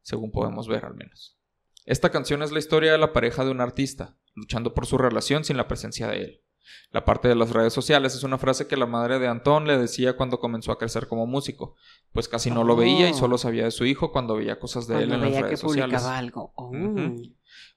según 0.00 0.30
podemos 0.32 0.68
ver 0.68 0.86
al 0.86 0.94
menos. 0.94 1.38
Esta 1.84 2.10
canción 2.10 2.42
es 2.42 2.50
la 2.50 2.60
historia 2.60 2.92
de 2.92 2.98
la 2.98 3.12
pareja 3.12 3.44
de 3.44 3.50
un 3.50 3.60
artista, 3.60 4.16
luchando 4.34 4.72
por 4.72 4.86
su 4.86 4.96
relación 4.96 5.44
sin 5.44 5.58
la 5.58 5.68
presencia 5.68 6.08
de 6.08 6.22
él. 6.22 6.43
La 6.90 7.04
parte 7.04 7.28
de 7.28 7.34
las 7.34 7.50
redes 7.50 7.72
sociales 7.72 8.14
es 8.14 8.22
una 8.22 8.38
frase 8.38 8.66
que 8.66 8.76
la 8.76 8.86
madre 8.86 9.18
de 9.18 9.28
Antón 9.28 9.66
le 9.66 9.76
decía 9.78 10.16
cuando 10.16 10.38
comenzó 10.40 10.72
a 10.72 10.78
crecer 10.78 11.06
como 11.08 11.26
músico, 11.26 11.76
pues 12.12 12.28
casi 12.28 12.50
no 12.50 12.64
lo 12.64 12.76
veía 12.76 13.08
y 13.08 13.12
Oh. 13.12 13.16
solo 13.16 13.38
sabía 13.38 13.64
de 13.64 13.70
su 13.70 13.84
hijo 13.84 14.12
cuando 14.12 14.36
veía 14.36 14.58
cosas 14.58 14.86
de 14.86 14.96
él 15.02 15.12
en 15.12 15.20
las 15.20 15.20
veía 15.22 15.36
que 15.40 15.44
redes 15.46 15.60
sociales. 15.60 16.00
publicaba 16.00 16.18
algo. 16.18 16.52
Oh. 16.56 16.72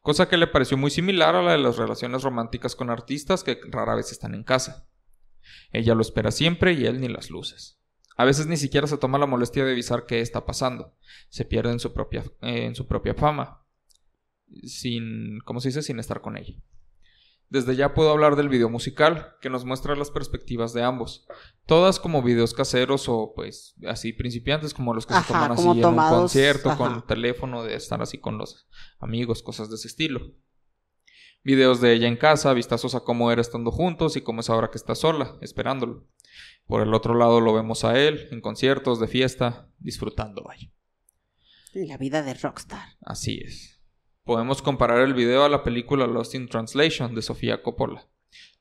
Cosa 0.01 0.29
que 0.29 0.37
le 0.37 0.47
pareció 0.47 0.77
muy 0.77 0.89
similar 0.91 1.35
a 1.35 1.41
la 1.43 1.51
de 1.53 1.57
las 1.57 1.77
relaciones 1.77 2.23
románticas 2.23 2.75
con 2.75 2.89
artistas 2.89 3.43
que 3.43 3.59
rara 3.69 3.95
vez 3.95 4.11
están 4.11 4.33
en 4.35 4.43
casa. 4.43 4.87
Ella 5.71 5.95
lo 5.95 6.01
espera 6.01 6.31
siempre 6.31 6.73
y 6.73 6.85
él 6.85 7.01
ni 7.01 7.07
las 7.07 7.29
luces. 7.29 7.79
A 8.15 8.25
veces 8.25 8.47
ni 8.47 8.57
siquiera 8.57 8.87
se 8.87 8.97
toma 8.97 9.17
la 9.19 9.25
molestia 9.27 9.63
de 9.65 9.73
avisar 9.73 10.05
qué 10.05 10.21
está 10.21 10.45
pasando. 10.45 10.95
Se 11.29 11.45
pierde 11.45 11.71
en 11.71 11.79
su 11.79 11.93
propia, 11.93 12.23
eh, 12.41 12.65
en 12.65 12.73
su 12.75 12.87
propia 12.87 13.13
fama. 13.13 13.63
Sin, 14.63 15.39
¿cómo 15.41 15.59
se 15.59 15.69
dice? 15.69 15.81
Sin 15.81 15.99
estar 15.99 16.21
con 16.21 16.37
ella. 16.37 16.55
Desde 17.49 17.77
ya 17.77 17.93
puedo 17.93 18.11
hablar 18.11 18.35
del 18.35 18.49
video 18.49 18.69
musical, 18.69 19.35
que 19.41 19.49
nos 19.49 19.63
muestra 19.63 19.95
las 19.95 20.11
perspectivas 20.11 20.73
de 20.73 20.83
ambos. 20.83 21.25
Todas 21.65 21.99
como 21.99 22.21
videos 22.21 22.53
caseros 22.53 23.07
o 23.07 23.31
pues 23.35 23.75
así 23.87 24.11
principiantes 24.11 24.73
como 24.73 24.93
los 24.93 25.05
que 25.05 25.13
se 25.13 25.23
toman 25.27 25.51
así 25.53 25.63
en 25.63 25.85
un 25.85 25.95
concierto 25.95 26.69
ajá. 26.69 26.77
con 26.77 26.95
el 26.95 27.03
teléfono, 27.03 27.63
de 27.63 27.75
estar 27.75 28.01
así 28.01 28.17
con 28.17 28.37
los 28.37 28.67
amigos, 28.99 29.41
cosas 29.43 29.69
de 29.69 29.75
ese 29.75 29.87
estilo. 29.87 30.33
Videos 31.43 31.79
de 31.79 31.93
ella 31.93 32.09
en 32.09 32.17
casa, 32.17 32.51
vistazos 32.53 32.95
a 32.95 33.01
cómo 33.01 33.31
era 33.31 33.39
estando 33.39 33.71
juntos 33.71 34.17
y 34.17 34.21
cómo 34.21 34.41
es 34.41 34.49
ahora 34.49 34.69
que 34.69 34.77
está 34.77 34.95
sola, 34.95 35.37
esperándolo. 35.39 36.05
Por 36.65 36.81
el 36.81 36.93
otro 36.93 37.13
lado 37.13 37.39
lo 37.39 37.53
vemos 37.53 37.85
a 37.85 37.97
él, 37.97 38.27
en 38.31 38.41
conciertos, 38.41 38.99
de 38.99 39.07
fiesta, 39.07 39.69
disfrutando, 39.79 40.43
vaya. 40.43 40.69
La 41.73 41.97
vida 41.97 42.23
de 42.23 42.33
rockstar. 42.33 42.97
Así 43.01 43.39
es. 43.41 43.76
Podemos 44.27 44.61
comparar 44.61 44.99
el 44.99 45.13
video 45.13 45.45
a 45.45 45.49
la 45.49 45.63
película 45.63 46.05
Lost 46.05 46.35
in 46.35 46.49
Translation 46.49 47.15
de 47.15 47.21
Sofía 47.21 47.63
Coppola. 47.63 48.09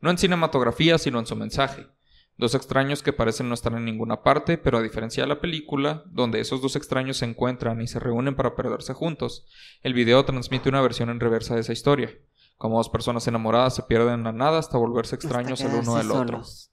No 0.01 0.11
en 0.11 0.17
cinematografía, 0.17 0.97
sino 0.97 1.19
en 1.19 1.27
su 1.27 1.35
mensaje. 1.35 1.89
Dos 2.37 2.55
extraños 2.55 3.03
que 3.03 3.13
parecen 3.13 3.49
no 3.49 3.55
estar 3.55 3.73
en 3.73 3.85
ninguna 3.85 4.23
parte, 4.23 4.59
pero 4.59 4.79
a 4.79 4.83
diferencia 4.83 5.25
de 5.25 5.29
la 5.29 5.41
película, 5.41 6.05
donde 6.07 6.39
esos 6.39 6.63
dos 6.63 6.77
extraños 6.77 7.17
se 7.17 7.25
encuentran 7.25 7.81
y 7.83 7.89
se 7.89 7.99
reúnen 7.99 8.37
para 8.37 8.55
perderse 8.55 8.93
juntos, 8.93 9.49
el 9.83 9.93
video 9.93 10.25
transmite 10.25 10.69
una 10.69 10.83
versión 10.83 11.11
en 11.11 11.19
reversa 11.19 11.57
de 11.57 11.63
esa 11.63 11.73
historia. 11.73 12.17
Como 12.59 12.77
dos 12.77 12.89
personas 12.89 13.27
enamoradas 13.27 13.75
se 13.75 13.83
pierden 13.83 14.15
en 14.15 14.23
la 14.23 14.33
nada 14.33 14.61
hasta 14.61 14.79
volverse 14.79 15.17
Hasta 15.17 15.27
extraños 15.27 15.63
el 15.63 15.75
uno 15.75 15.97
del 15.97 16.13
otro. 16.13 16.27
solos. 16.29 16.71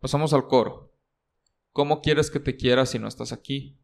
Pasamos 0.00 0.32
al 0.32 0.48
coro. 0.48 0.92
¿Cómo 1.70 2.00
quieres 2.00 2.28
que 2.28 2.40
te 2.40 2.56
quiera 2.56 2.86
si 2.86 2.98
no 2.98 3.06
estás 3.06 3.30
aquí? 3.30 3.78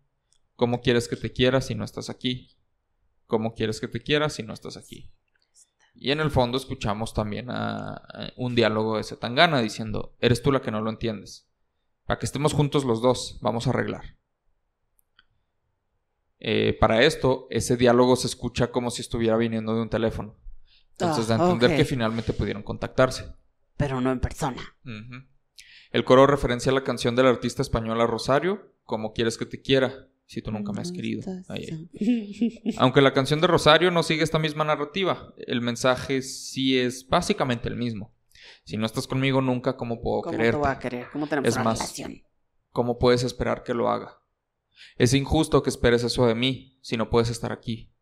¿Cómo 0.57 0.81
quieres 0.81 1.07
que 1.07 1.15
te 1.15 1.33
quiera 1.33 1.61
si 1.61 1.77
no 1.77 1.85
estás 1.85 2.11
aquí? 2.11 2.56
¿Cómo 3.27 3.55
quieres 3.55 3.81
que 3.81 3.89
te 3.89 4.01
quiera 4.01 4.29
si 4.29 4.43
no 4.43 4.55
estás 4.55 4.77
aquí? 4.77 5.11
Y 5.95 6.11
en 6.11 6.21
el 6.21 6.31
fondo 6.31 6.59
escuchamos 6.59 7.15
también 7.15 7.51
a, 7.51 7.95
a 7.95 8.33
un 8.37 8.55
diálogo 8.55 8.97
de 8.97 9.05
Zetangana 9.05 9.61
diciendo, 9.61 10.15
eres 10.21 10.43
tú 10.43 10.53
la 10.53 10.61
que 10.61 10.71
no 10.71 10.81
lo 10.81 10.91
entiendes. 10.91 11.49
Para 12.05 12.19
que 12.19 12.27
estemos 12.27 12.53
juntos 12.53 12.85
los 12.85 13.01
dos, 13.03 13.39
vamos 13.41 13.67
a 13.67 13.71
arreglar. 13.71 14.17
Eh, 16.39 16.77
para 16.79 17.03
esto, 17.03 17.47
ese 17.51 17.77
diálogo 17.77 18.15
se 18.17 18.27
escucha 18.27 18.71
como 18.71 18.91
si 18.91 19.03
estuviera 19.03 19.37
viniendo 19.37 19.75
de 19.75 19.83
un 19.83 19.89
teléfono. 19.89 20.37
Entonces 20.93 21.31
Ah, 21.31 21.37
da 21.37 21.45
a 21.45 21.51
entender 21.53 21.77
que 21.77 21.85
finalmente 21.85 22.33
pudieron 22.33 22.63
contactarse. 22.63 23.33
Pero 23.77 24.01
no 24.01 24.13
en 24.13 24.21
persona. 24.21 24.63
El 25.91 26.05
coro 26.05 26.27
referencia 26.27 26.71
a 26.71 26.75
la 26.75 26.85
canción 26.85 27.17
del 27.17 27.27
artista 27.27 27.63
española 27.63 28.07
Rosario, 28.07 28.75
Como 28.85 29.13
quieres 29.13 29.37
que 29.37 29.47
te 29.47 29.61
quiera, 29.61 30.07
si 30.27 30.43
tú 30.43 30.51
nunca 30.51 30.73
me 30.73 30.81
has 30.81 30.93
querido. 30.93 31.23
Aunque 32.79 33.01
la 33.01 33.13
canción 33.13 33.41
de 33.41 33.47
Rosario 33.47 33.91
no 33.91 34.03
sigue 34.03 34.23
esta 34.23 34.39
misma 34.39 34.65
narrativa, 34.65 35.33
el 35.47 35.61
mensaje 35.61 36.23
sí 36.23 36.79
es 36.79 37.07
básicamente 37.09 37.69
el 37.69 37.77
mismo. 37.77 38.15
Si 38.65 38.77
no 38.77 38.87
estás 38.87 39.07
conmigo 39.07 39.41
nunca, 39.41 39.77
¿cómo 39.77 40.01
puedo 40.01 40.23
¿Cómo 40.23 40.33
te 40.33 40.37
quererte? 40.37 40.59
voy 40.59 40.69
a 40.69 40.79
querer? 40.79 41.07
¿Cómo 41.13 41.27
tenemos 41.27 41.49
Es 41.49 41.55
una 41.55 41.65
más, 41.65 41.79
relación? 41.79 42.23
¿Cómo 42.71 42.99
puedes 42.99 43.23
esperar 43.23 43.63
que 43.63 43.75
lo 43.75 43.89
haga? 43.89 44.19
Es 44.97 45.15
injusto 45.15 45.63
que 45.63 45.71
esperes 45.71 46.05
eso 46.05 46.27
de 46.27 46.35
mí 46.35 46.79
si 46.83 46.97
no 46.97 47.09
puedes 47.09 47.31
estar 47.31 47.53
aquí. 47.53 47.93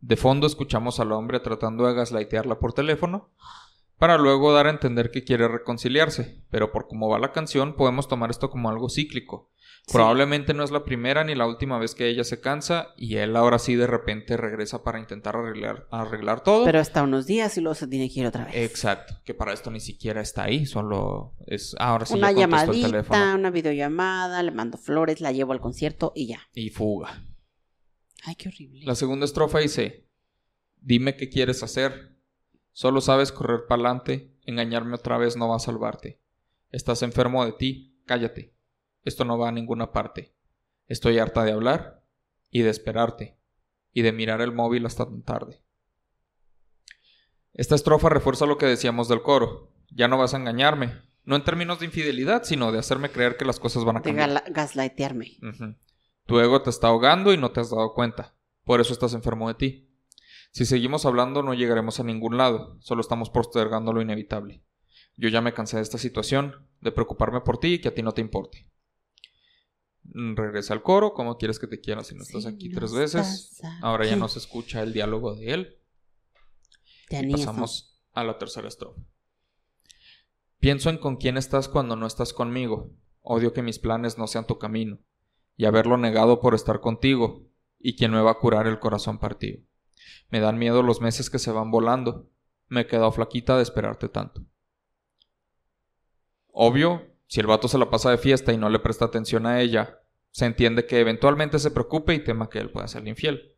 De 0.00 0.16
fondo 0.16 0.46
escuchamos 0.46 1.00
al 1.00 1.12
hombre 1.12 1.40
tratando 1.40 1.86
de 1.86 1.94
gaslightearla 1.94 2.60
por 2.60 2.72
teléfono 2.72 3.32
para 3.98 4.16
luego 4.16 4.52
dar 4.52 4.68
a 4.68 4.70
entender 4.70 5.10
que 5.10 5.24
quiere 5.24 5.48
reconciliarse, 5.48 6.44
pero 6.50 6.70
por 6.70 6.86
cómo 6.86 7.08
va 7.08 7.18
la 7.18 7.32
canción 7.32 7.74
podemos 7.74 8.06
tomar 8.06 8.30
esto 8.30 8.48
como 8.48 8.68
algo 8.68 8.88
cíclico. 8.88 9.50
Sí. 9.88 9.94
Probablemente 9.94 10.52
no 10.52 10.64
es 10.64 10.70
la 10.70 10.84
primera 10.84 11.24
ni 11.24 11.34
la 11.34 11.46
última 11.46 11.78
vez 11.78 11.94
que 11.94 12.08
ella 12.08 12.22
se 12.22 12.42
cansa 12.42 12.88
y 12.98 13.16
él 13.16 13.34
ahora 13.36 13.58
sí 13.58 13.74
de 13.74 13.86
repente 13.86 14.36
regresa 14.36 14.84
para 14.84 14.98
intentar 14.98 15.34
arreglar, 15.34 15.88
arreglar 15.90 16.42
todo. 16.42 16.66
Pero 16.66 16.78
hasta 16.78 17.02
unos 17.02 17.26
días 17.26 17.56
y 17.56 17.62
luego 17.62 17.74
se 17.74 17.88
tiene 17.88 18.10
que 18.10 18.20
ir 18.20 18.26
otra 18.26 18.44
vez. 18.44 18.54
Exacto, 18.54 19.14
que 19.24 19.32
para 19.32 19.54
esto 19.54 19.70
ni 19.70 19.80
siquiera 19.80 20.20
está 20.20 20.42
ahí, 20.42 20.66
solo 20.66 21.32
es 21.46 21.74
ahora 21.78 22.04
sí 22.04 22.12
una 22.12 22.28
el 22.28 22.36
llamadita, 22.36 22.86
teléfono 22.88 23.34
una 23.34 23.50
videollamada, 23.50 24.42
le 24.42 24.50
mando 24.50 24.76
flores, 24.76 25.22
la 25.22 25.32
llevo 25.32 25.52
al 25.52 25.60
concierto 25.60 26.12
y 26.14 26.26
ya. 26.26 26.40
y 26.52 26.68
fuga. 26.68 27.24
Ay, 28.24 28.34
qué 28.34 28.50
horrible. 28.50 28.84
La 28.84 28.94
segunda 28.94 29.24
estrofa 29.24 29.60
dice, 29.60 30.06
dime 30.76 31.16
qué 31.16 31.30
quieres 31.30 31.62
hacer, 31.62 32.14
solo 32.72 33.00
sabes 33.00 33.32
correr 33.32 33.60
pa'lante, 33.66 34.36
engañarme 34.44 34.96
otra 34.96 35.16
vez 35.16 35.38
no 35.38 35.48
va 35.48 35.56
a 35.56 35.60
salvarte. 35.60 36.20
Estás 36.70 37.02
enfermo 37.02 37.46
de 37.46 37.52
ti, 37.52 38.02
cállate, 38.04 38.57
esto 39.04 39.24
no 39.24 39.38
va 39.38 39.48
a 39.48 39.52
ninguna 39.52 39.92
parte. 39.92 40.34
Estoy 40.86 41.18
harta 41.18 41.44
de 41.44 41.52
hablar 41.52 42.02
y 42.50 42.62
de 42.62 42.70
esperarte 42.70 43.38
y 43.92 44.02
de 44.02 44.12
mirar 44.12 44.40
el 44.40 44.52
móvil 44.52 44.86
hasta 44.86 45.04
tan 45.04 45.22
tarde. 45.22 45.62
Esta 47.52 47.74
estrofa 47.74 48.08
refuerza 48.08 48.46
lo 48.46 48.58
que 48.58 48.66
decíamos 48.66 49.08
del 49.08 49.22
coro, 49.22 49.72
ya 49.90 50.08
no 50.08 50.18
vas 50.18 50.34
a 50.34 50.36
engañarme, 50.36 50.94
no 51.24 51.36
en 51.36 51.44
términos 51.44 51.80
de 51.80 51.86
infidelidad, 51.86 52.44
sino 52.44 52.70
de 52.72 52.78
hacerme 52.78 53.10
creer 53.10 53.36
que 53.36 53.44
las 53.44 53.58
cosas 53.58 53.84
van 53.84 53.96
a 53.96 54.00
De 54.00 54.04
cambiar. 54.04 54.28
gala- 54.28 54.44
gaslightearme. 54.48 55.38
Tu 56.26 56.40
ego 56.40 56.62
te 56.62 56.70
está 56.70 56.88
ahogando 56.88 57.32
y 57.32 57.38
no 57.38 57.50
te 57.50 57.60
has 57.60 57.70
dado 57.70 57.94
cuenta. 57.94 58.34
Por 58.64 58.80
eso 58.80 58.92
estás 58.92 59.14
enfermo 59.14 59.48
de 59.48 59.54
ti. 59.54 59.90
Si 60.52 60.64
seguimos 60.66 61.04
hablando 61.06 61.42
no 61.42 61.54
llegaremos 61.54 62.00
a 62.00 62.04
ningún 62.04 62.36
lado, 62.36 62.76
solo 62.80 63.00
estamos 63.00 63.30
postergando 63.30 63.92
lo 63.92 64.00
inevitable. 64.02 64.62
Yo 65.16 65.28
ya 65.28 65.40
me 65.40 65.52
cansé 65.52 65.76
de 65.76 65.82
esta 65.82 65.98
situación, 65.98 66.68
de 66.80 66.92
preocuparme 66.92 67.40
por 67.40 67.58
ti 67.58 67.74
y 67.74 67.78
que 67.80 67.88
a 67.88 67.94
ti 67.94 68.02
no 68.02 68.12
te 68.12 68.20
importe. 68.20 68.67
Mm, 70.14 70.36
Regresa 70.36 70.74
al 70.74 70.82
coro, 70.82 71.12
¿cómo 71.12 71.36
quieres 71.38 71.58
que 71.58 71.66
te 71.66 71.80
quiera 71.80 72.02
si 72.04 72.14
no 72.14 72.22
estás 72.22 72.46
aquí 72.46 72.68
no 72.68 72.78
tres 72.78 72.92
veces? 72.92 73.60
Ahora 73.82 74.06
ya 74.06 74.16
no 74.16 74.28
se 74.28 74.38
escucha 74.38 74.82
el 74.82 74.92
diálogo 74.92 75.34
de 75.34 75.52
él. 75.52 75.78
Ya 77.10 77.22
Y 77.22 77.28
eso. 77.28 77.36
pasamos 77.38 78.00
a 78.12 78.24
la 78.24 78.38
tercera 78.38 78.68
estrofa. 78.68 79.00
Pienso 80.60 80.90
en 80.90 80.98
con 80.98 81.16
quién 81.16 81.36
estás 81.36 81.68
cuando 81.68 81.94
no 81.96 82.06
estás 82.06 82.32
conmigo. 82.32 82.90
Odio 83.22 83.52
que 83.52 83.62
mis 83.62 83.78
planes 83.78 84.18
no 84.18 84.26
sean 84.26 84.46
tu 84.46 84.58
camino. 84.58 84.98
Y 85.56 85.66
haberlo 85.66 85.96
negado 85.96 86.40
por 86.40 86.54
estar 86.54 86.80
contigo. 86.80 87.46
Y 87.78 87.94
quién 87.96 88.10
me 88.10 88.20
va 88.20 88.32
a 88.32 88.38
curar 88.38 88.66
el 88.66 88.78
corazón 88.80 89.18
partido. 89.18 89.60
Me 90.30 90.40
dan 90.40 90.58
miedo 90.58 90.82
los 90.82 91.00
meses 91.00 91.30
que 91.30 91.38
se 91.38 91.52
van 91.52 91.70
volando. 91.70 92.28
Me 92.68 92.82
he 92.82 92.86
quedado 92.86 93.12
flaquita 93.12 93.56
de 93.56 93.62
esperarte 93.62 94.08
tanto. 94.08 94.44
Obvio, 96.52 97.02
si 97.28 97.40
el 97.40 97.46
vato 97.46 97.68
se 97.68 97.78
la 97.78 97.90
pasa 97.90 98.10
de 98.10 98.18
fiesta 98.18 98.52
y 98.52 98.56
no 98.56 98.68
le 98.68 98.80
presta 98.80 99.04
atención 99.04 99.46
a 99.46 99.60
ella, 99.60 100.00
se 100.30 100.46
entiende 100.46 100.86
que 100.86 101.00
eventualmente 101.00 101.58
se 101.58 101.70
preocupe 101.70 102.14
y 102.14 102.24
tema 102.24 102.48
que 102.48 102.58
él 102.58 102.70
pueda 102.70 102.88
ser 102.88 103.06
infiel. 103.06 103.54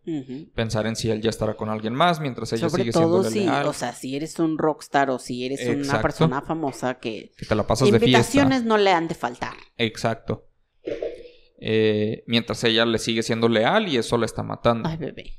Pensar 0.55 0.87
en 0.87 0.97
si 0.97 1.11
él 1.11 1.21
ya 1.21 1.31
estará 1.31 1.57
con 1.57 1.69
alguien 1.69 1.95
más 1.95 2.21
mientras 2.21 2.53
ella 2.53 2.69
Sobre 2.69 2.83
sigue 2.83 2.93
todo 2.93 3.23
siendo 3.23 3.31
si, 3.31 3.41
leal. 3.41 3.67
o 3.67 3.73
sea, 3.73 3.93
si 3.93 4.17
eres 4.17 4.39
un 4.39 4.59
rockstar 4.59 5.11
o 5.11 5.19
si 5.19 5.47
eres 5.47 5.61
una 5.69 6.03
persona 6.03 6.43
famosa 6.43 6.99
que 6.99 7.33
que 7.37 7.47
te 7.47 7.55
la 7.55 7.67
pasas 7.67 7.91
de 7.91 7.99
fiesta. 7.99 8.07
invitaciones 8.07 8.65
no 8.65 8.77
le 8.77 8.91
han 8.93 9.09
de 9.09 9.15
faltar. 9.15 9.55
Exacto. 9.77 10.49
Eh, 11.61 12.25
mientras 12.27 12.65
ella 12.65 12.85
le 12.87 12.99
sigue 12.99 13.23
siendo 13.23 13.49
leal 13.49 13.89
y 13.89 13.97
eso 13.97 14.17
la 14.17 14.27
está 14.27 14.43
matando. 14.43 14.89
Ay, 14.89 14.97
bebé. 14.97 15.35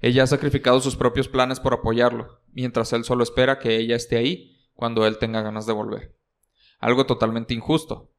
Ella 0.00 0.22
ha 0.22 0.26
sacrificado 0.26 0.80
sus 0.80 0.96
propios 0.96 1.28
planes 1.28 1.60
por 1.60 1.74
apoyarlo, 1.74 2.40
mientras 2.52 2.92
él 2.92 3.04
solo 3.04 3.22
espera 3.24 3.58
que 3.58 3.76
ella 3.76 3.96
esté 3.96 4.16
ahí 4.16 4.70
cuando 4.74 5.06
él 5.06 5.18
tenga 5.18 5.42
ganas 5.42 5.66
de 5.66 5.72
volver. 5.72 6.14
Algo 6.80 7.06
totalmente 7.06 7.54
injusto. 7.54 8.10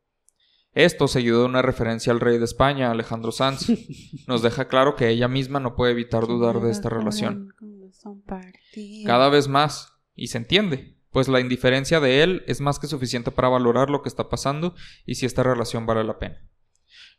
Esto, 0.73 1.07
seguido 1.07 1.39
de 1.39 1.45
una 1.45 1.61
referencia 1.61 2.11
al 2.11 2.19
rey 2.19 2.37
de 2.37 2.45
España, 2.45 2.91
Alejandro 2.91 3.31
Sanz, 3.31 3.69
nos 4.27 4.41
deja 4.41 4.67
claro 4.67 4.95
que 4.95 5.09
ella 5.09 5.27
misma 5.27 5.59
no 5.59 5.75
puede 5.75 5.93
evitar 5.93 6.27
dudar 6.27 6.59
de 6.59 6.71
esta 6.71 6.89
relación. 6.89 7.53
Cada 9.05 9.29
vez 9.29 9.47
más, 9.47 9.93
y 10.15 10.27
se 10.27 10.37
entiende, 10.37 10.97
pues 11.11 11.29
la 11.29 11.39
indiferencia 11.39 12.01
de 12.01 12.23
él 12.23 12.43
es 12.45 12.59
más 12.59 12.77
que 12.77 12.87
suficiente 12.87 13.31
para 13.31 13.47
valorar 13.47 13.89
lo 13.89 14.01
que 14.01 14.09
está 14.09 14.27
pasando 14.27 14.75
y 15.05 15.15
si 15.15 15.25
esta 15.25 15.43
relación 15.43 15.85
vale 15.85 16.03
la 16.03 16.19
pena. 16.19 16.45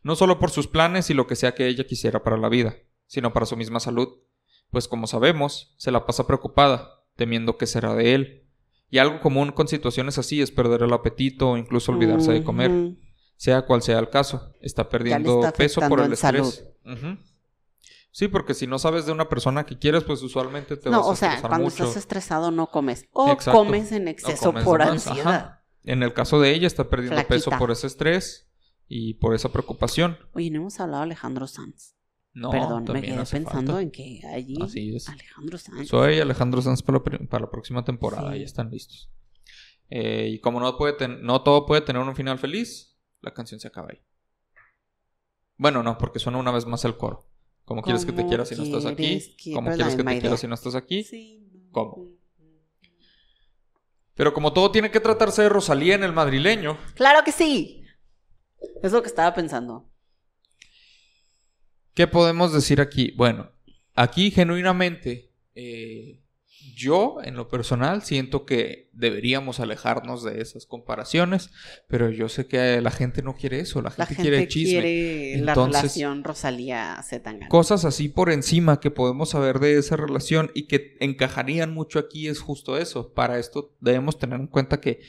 No 0.03 0.15
solo 0.15 0.39
por 0.39 0.51
sus 0.51 0.67
planes 0.67 1.09
y 1.09 1.15
lo 1.15 1.25
que 1.25 1.35
sea 1.35 1.55
que 1.55 1.67
ella 1.67 1.87
quisiera 1.87 2.23
para 2.23 2.37
la 2.37 2.47
vida, 2.47 2.75
sino 3.07 3.33
para 3.33 3.47
su 3.47 3.57
misma 3.57 3.79
salud, 3.79 4.19
pues 4.69 4.87
como 4.87 5.07
sabemos, 5.07 5.73
se 5.77 5.91
la 5.91 6.05
pasa 6.05 6.27
preocupada, 6.27 7.05
temiendo 7.15 7.57
que 7.57 7.65
será 7.65 7.95
de 7.95 8.13
él. 8.13 8.46
Y 8.89 8.99
algo 8.99 9.19
común 9.19 9.51
con 9.51 9.67
situaciones 9.67 10.17
así 10.17 10.41
es 10.41 10.51
perder 10.51 10.83
el 10.83 10.93
apetito 10.93 11.51
o 11.51 11.57
incluso 11.57 11.91
olvidarse 11.91 12.31
de 12.31 12.43
comer. 12.43 12.95
Sea 13.35 13.63
cual 13.63 13.81
sea 13.83 13.99
el 13.99 14.09
caso, 14.09 14.51
está 14.61 14.89
perdiendo 14.89 15.45
está 15.45 15.51
peso 15.51 15.81
por 15.87 15.99
el 16.01 16.13
estrés. 16.13 16.65
Sí, 18.11 18.27
porque 18.27 18.55
si 18.55 18.65
no 18.65 18.79
sabes 18.79 19.05
de 19.05 19.11
una 19.11 19.29
persona 19.29 19.65
que 19.65 19.77
quieres, 19.77 20.03
pues 20.03 20.23
usualmente 20.23 20.75
te 20.75 20.89
no, 20.89 20.99
vas 20.99 21.07
a 21.07 21.11
o 21.11 21.15
sea, 21.15 21.27
estresar 21.29 21.49
cuando 21.49 21.65
mucho. 21.65 21.83
estás 21.83 21.97
estresado 21.97 22.49
no 22.49 22.65
comes. 22.67 23.05
O 23.11 23.31
Exacto. 23.31 23.51
comes 23.59 23.91
en 23.91 24.07
exceso 24.07 24.45
comes 24.45 24.63
por 24.63 24.81
ansiedad. 24.81 25.35
ajá. 25.35 25.63
En 25.83 26.01
el 26.01 26.13
caso 26.13 26.41
de 26.41 26.51
ella, 26.51 26.65
está 26.65 26.89
perdiendo 26.89 27.25
peso 27.27 27.51
por 27.59 27.69
ese 27.69 27.85
estrés 27.85 28.49
y 28.87 29.13
por 29.15 29.35
esa 29.35 29.49
preocupación. 29.49 30.17
Oye, 30.33 30.49
no 30.49 30.61
hemos 30.61 30.79
hablado 30.79 31.01
de 31.03 31.05
Alejandro 31.05 31.45
Sanz. 31.45 31.95
No, 32.39 32.51
Perdón, 32.51 32.85
me 32.93 33.01
quedé 33.01 33.15
pensando 33.15 33.49
falta. 33.49 33.81
en 33.81 33.89
que 33.89 34.21
allí 34.31 34.55
Así 34.61 34.95
es. 34.95 35.09
Alejandro 35.09 35.57
Sanz. 35.57 35.87
Soy 35.87 36.19
Alejandro 36.19 36.61
Sanz 36.61 36.83
para 36.83 36.99
la, 36.99 37.03
pri- 37.03 37.25
para 37.27 37.45
la 37.45 37.49
próxima 37.49 37.83
temporada. 37.83 38.31
Sí. 38.33 38.39
Ya 38.39 38.45
están 38.45 38.69
listos. 38.69 39.09
Eh, 39.89 40.29
y 40.33 40.39
como 40.39 40.59
no, 40.59 40.77
puede 40.77 41.07
no 41.07 41.41
todo 41.41 41.65
puede 41.65 41.81
tener 41.81 41.99
un 42.01 42.15
final 42.15 42.37
feliz, 42.37 42.95
la 43.21 43.33
canción 43.33 43.59
se 43.59 43.67
acaba 43.69 43.87
ahí. 43.91 43.99
Bueno, 45.57 45.81
no, 45.81 45.97
porque 45.97 46.19
suena 46.19 46.37
una 46.37 46.51
vez 46.51 46.67
más 46.67 46.85
el 46.85 46.95
coro. 46.95 47.27
¿Cómo 47.65 47.81
quieres 47.81 48.05
que 48.05 48.11
te 48.11 48.17
¿Cómo 48.17 48.27
quiera 48.29 48.45
si 48.45 48.55
no 48.55 48.63
estás 48.63 48.85
aquí? 48.85 48.95
quieres 49.03 49.29
que- 49.35 49.53
¿Cómo 49.53 49.65
pero 49.65 49.75
quieres 49.77 49.95
que 49.95 50.03
te 50.03 50.19
quiera 50.19 50.37
si 50.37 50.47
no 50.47 50.53
estás 50.53 50.75
aquí? 50.75 51.03
Sí, 51.03 51.49
no. 51.51 51.71
¿Cómo? 51.71 52.05
Pero 54.13 54.33
como 54.33 54.53
todo 54.53 54.71
tiene 54.71 54.91
que 54.91 54.99
tratarse 54.99 55.41
de 55.43 55.49
Rosalía 55.49 55.95
en 55.95 56.03
el 56.03 56.13
madrileño, 56.13 56.77
Claro 56.95 57.23
que 57.23 57.31
sí. 57.31 57.83
Es 58.83 58.91
lo 58.91 59.01
que 59.01 59.07
estaba 59.07 59.33
pensando. 59.33 59.89
¿Qué 61.97 62.05
podemos 62.05 62.53
decir 62.53 62.79
aquí? 62.79 63.11
Bueno, 63.17 63.49
aquí 63.95 64.29
genuinamente, 64.29 65.31
eh, 65.55 66.21
yo 66.75 67.17
en 67.23 67.35
lo 67.35 67.47
personal 67.47 68.03
siento 68.03 68.45
que 68.45 68.91
deberíamos 68.93 69.59
alejarnos 69.59 70.23
de 70.23 70.39
esas 70.39 70.67
comparaciones, 70.67 71.49
pero 71.87 72.11
yo 72.11 72.29
sé 72.29 72.45
que 72.45 72.79
la 72.81 72.91
gente 72.91 73.23
no 73.23 73.35
quiere 73.35 73.61
eso, 73.61 73.81
la 73.81 73.91
La 73.97 74.05
gente, 74.05 74.21
gente 74.21 74.29
quiere 74.29 74.47
chisme. 74.47 74.71
quiere 74.81 75.37
la 75.41 75.55
relación 75.55 76.23
Rosalía 76.23 77.01
Zetangana. 77.01 77.47
Cosas 77.47 77.83
así 77.83 78.09
por 78.09 78.29
encima 78.29 78.79
que 78.79 78.91
podemos 78.91 79.31
saber 79.31 79.57
de 79.57 79.79
esa 79.79 79.95
relación 79.95 80.51
y 80.53 80.67
que 80.67 80.97
encajarían 80.99 81.73
mucho 81.73 81.97
aquí 81.97 82.27
es 82.27 82.41
justo 82.41 82.77
eso. 82.77 83.11
Para 83.11 83.39
esto 83.39 83.75
debemos 83.79 84.19
tener 84.19 84.39
en 84.39 84.47
cuenta 84.47 84.79
que 84.79 84.99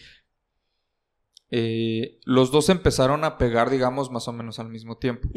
eh, 1.51 2.19
los 2.25 2.51
dos 2.51 2.71
empezaron 2.71 3.25
a 3.25 3.37
pegar, 3.37 3.69
digamos, 3.69 4.11
más 4.11 4.27
o 4.27 4.33
menos 4.33 4.59
al 4.59 4.71
mismo 4.71 4.97
tiempo. 4.97 5.29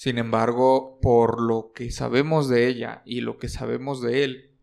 Sin 0.00 0.16
embargo, 0.16 0.98
por 1.02 1.42
lo 1.42 1.72
que 1.74 1.90
sabemos 1.90 2.48
de 2.48 2.68
ella 2.68 3.02
y 3.04 3.20
lo 3.20 3.36
que 3.36 3.50
sabemos 3.50 4.00
de 4.00 4.24
él, 4.24 4.58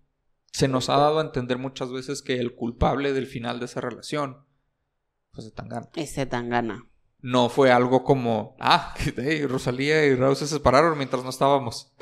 se 0.52 0.68
nos 0.68 0.90
ha 0.90 0.98
dado 0.98 1.20
a 1.20 1.22
entender 1.22 1.60
muchas 1.60 1.92
veces 1.92 2.24
que 2.24 2.40
el 2.40 2.56
culpable 2.56 3.14
del 3.14 3.28
final 3.28 3.60
de 3.60 3.66
esa 3.66 3.80
relación 3.80 4.48
fue 5.32 5.44
Zetangana. 5.44 5.90
Es 5.96 6.16
Zetangana. 6.16 6.90
No 7.20 7.50
fue 7.50 7.72
algo 7.72 8.04
como, 8.04 8.56
ah, 8.60 8.96
hey, 9.16 9.46
Rosalía 9.46 10.08
y 10.08 10.16
Raúl 10.16 10.36
se 10.36 10.48
separaron 10.48 10.98
mientras 10.98 11.24
no 11.24 11.30
estábamos. 11.30 11.94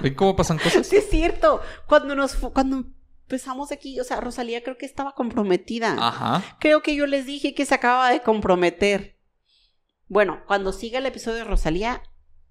¿Ven 0.00 0.14
cómo 0.14 0.36
pasan 0.36 0.58
cosas? 0.58 0.86
Sí, 0.86 0.98
es 0.98 1.10
cierto. 1.10 1.60
Cuando 1.88 2.14
nos 2.14 2.36
cuando 2.36 2.84
empezamos 3.22 3.72
aquí, 3.72 3.98
o 3.98 4.04
sea, 4.04 4.20
Rosalía 4.20 4.62
creo 4.62 4.78
que 4.78 4.86
estaba 4.86 5.16
comprometida. 5.16 5.96
Ajá. 5.98 6.44
Creo 6.60 6.80
que 6.84 6.94
yo 6.94 7.08
les 7.08 7.26
dije 7.26 7.56
que 7.56 7.66
se 7.66 7.74
acaba 7.74 8.08
de 8.10 8.22
comprometer. 8.22 9.18
Bueno, 10.06 10.44
cuando 10.46 10.72
siga 10.72 11.00
el 11.00 11.06
episodio 11.06 11.38
de 11.38 11.44
Rosalía, 11.44 12.04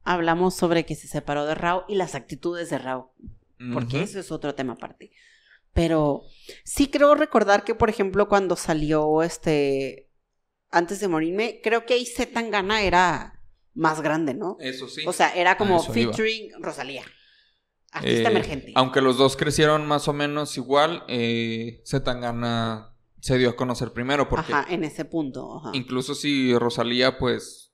hablamos 0.08 0.56
sobre 0.56 0.86
que 0.86 0.96
se 0.96 1.08
separó 1.08 1.46
de 1.46 1.54
Rao 1.56 1.86
y 1.88 1.96
las 1.96 2.16
actitudes 2.16 2.70
de 2.70 2.78
Rao. 2.78 3.14
porque 3.74 4.02
eso 4.04 4.20
es 4.20 4.32
otro 4.32 4.56
tema 4.56 4.74
aparte. 4.74 5.12
Pero 5.74 6.24
sí 6.64 6.88
creo 6.90 7.14
recordar 7.16 7.64
que, 7.64 7.76
por 7.76 7.90
ejemplo, 7.90 8.28
cuando 8.28 8.56
salió 8.56 9.22
este 9.22 10.10
antes 10.72 11.00
de 11.00 11.08
morirme, 11.08 11.60
creo 11.64 11.86
que 11.86 11.94
ahí 11.94 12.06
Zetangana 12.06 12.82
era 12.82 13.42
más 13.74 14.02
grande, 14.02 14.34
¿no? 14.34 14.58
Eso 14.60 14.88
sí. 14.88 15.04
O 15.06 15.14
sea, 15.14 15.30
era 15.36 15.58
como 15.58 15.78
eso 15.78 15.94
iba. 15.98 16.12
featuring 16.14 16.52
Rosalía. 16.60 17.04
Artista 17.92 18.30
Eh, 18.30 18.32
emergente. 18.32 18.72
Aunque 18.76 19.02
los 19.02 19.18
dos 19.18 19.38
crecieron 19.38 19.86
más 19.88 20.08
o 20.08 20.14
menos 20.14 20.58
igual, 20.58 21.04
eh, 21.08 21.82
Zetangana 21.86 22.96
se 23.20 23.38
dio 23.38 23.50
a 23.52 23.56
conocer 23.56 23.92
primero 23.94 24.28
porque 24.30 24.52
Ajá, 24.54 24.66
en 24.74 24.84
ese 24.84 25.06
punto. 25.06 25.58
Ajá. 25.60 25.72
incluso 25.74 26.16
si 26.16 26.58
Rosalía 26.58 27.18
pues 27.18 27.67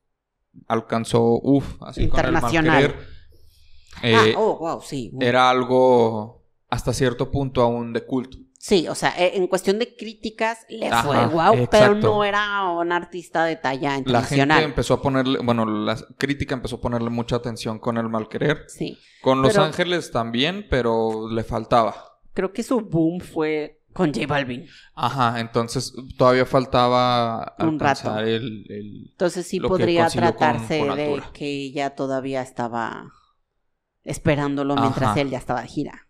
alcanzó, 0.68 1.40
uff, 1.42 1.82
así 1.82 2.08
con 2.08 2.20
el 2.26 2.32
mal 2.32 2.44
Internacional. 2.44 2.82
querer, 2.82 3.08
eh, 4.04 4.34
ah, 4.36 4.40
oh, 4.40 4.58
wow, 4.60 4.82
sí. 4.82 5.12
era 5.20 5.50
algo 5.50 6.44
hasta 6.70 6.94
cierto 6.94 7.30
punto 7.32 7.62
aún 7.62 7.94
de 7.94 8.06
culto. 8.06 8.38
Sí, 8.58 8.88
o 8.88 8.96
sea, 8.96 9.14
eh, 9.22 9.34
en 9.36 9.48
cuestión 9.48 9.78
de 9.78 9.94
críticas 9.98 10.60
le 10.70 10.88
Ajá, 10.88 11.04
fue 11.04 11.26
wow, 11.28 11.68
pero 11.70 11.96
no 11.96 12.24
era 12.24 12.70
un 12.70 12.94
artista 12.94 13.44
de 13.44 13.58
talla 13.58 13.90
La 13.90 13.96
gente 13.96 14.10
internacional. 14.10 14.64
empezó 14.64 14.94
a 14.94 15.02
ponerle, 15.02 15.40
bueno, 15.44 15.66
la 15.66 15.98
crítica 16.18 16.56
empezó 16.56 16.78
a 16.78 16.82
ponerle 16.82 17.10
mucha 17.10 17.36
atención 17.36 17.78
con 17.78 17.98
el 17.98 18.08
mal 18.08 18.30
querer. 18.30 18.64
Sí, 18.70 18.98
Con 19.22 19.42
Los 19.42 19.52
Pero- 19.52 19.64
Ángeles 19.66 20.12
también, 20.12 20.66
pero 20.70 21.30
le 21.30 21.44
faltaba. 21.44 21.94
creo 22.34 22.54
que 22.54 22.64
su 22.64 22.80
boom 22.80 23.20
fue 23.20 23.82
con 23.94 24.14
J 24.14 24.26
Balvin. 24.28 24.66
Ajá, 24.96 25.40
entonces 25.40 25.94
todavía 26.18 26.46
faltaba 26.46 27.56
Un 27.60 27.80
rato. 27.80 28.18
el, 28.20 28.66
el- 28.70 29.08
Entonces 29.12 29.48
sí 29.48 29.60
que 29.60 29.68
podría 29.68 30.06
con- 30.08 30.14
tratarse 30.18 30.80
con 30.80 30.96
de 30.98 31.22
que 31.34 31.46
ella 31.48 31.92
todavía 31.96 32.42
estaba 32.42 33.12
esperándolo 34.04 34.76
mientras 34.76 35.12
Ajá. 35.12 35.22
él 35.22 35.30
ya 35.30 35.38
estaba 35.38 35.62
de 35.62 35.68
gira. 35.68 36.08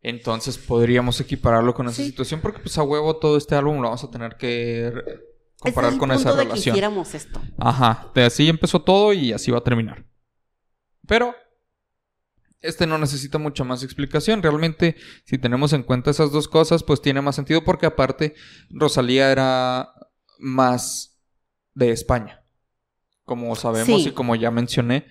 Entonces 0.00 0.58
podríamos 0.58 1.20
equipararlo 1.20 1.74
con 1.74 1.86
esa 1.88 1.96
Sí. 2.02 2.06
situación 2.10 2.40
porque 2.40 2.60
pues 2.60 2.76
a 2.78 2.82
huevo 2.82 3.16
todo 3.16 3.36
este 3.36 3.54
álbum 3.54 3.76
lo 3.76 3.84
vamos 3.84 4.04
a 4.04 4.10
tener 4.10 4.36
que 4.36 4.92
comparar 5.58 5.88
es 5.90 5.94
el 5.94 5.98
con 6.00 6.08
punto 6.10 6.14
esa 6.20 6.30
de 6.32 6.36
que 6.36 6.42
relación. 6.44 6.74
hiciéramos 6.74 7.14
esto. 7.14 7.40
Ajá, 7.58 8.10
de 8.14 8.24
así 8.24 8.48
empezó 8.48 8.82
todo 8.82 9.12
y 9.12 9.32
así 9.32 9.50
va 9.50 9.58
a 9.58 9.64
terminar. 9.64 10.04
Pero 11.06 11.34
este 12.64 12.86
no 12.86 12.98
necesita 12.98 13.38
mucha 13.38 13.62
más 13.64 13.82
explicación. 13.82 14.42
Realmente, 14.42 14.96
si 15.24 15.38
tenemos 15.38 15.72
en 15.72 15.82
cuenta 15.82 16.10
esas 16.10 16.32
dos 16.32 16.48
cosas, 16.48 16.82
pues 16.82 17.00
tiene 17.00 17.20
más 17.20 17.36
sentido 17.36 17.62
porque 17.64 17.86
aparte 17.86 18.34
Rosalía 18.70 19.30
era 19.30 19.92
más 20.38 21.18
de 21.74 21.90
España. 21.90 22.42
Como 23.24 23.54
sabemos 23.56 24.02
Sí. 24.02 24.08
y 24.08 24.12
como 24.12 24.34
ya 24.36 24.50
mencioné, 24.50 25.06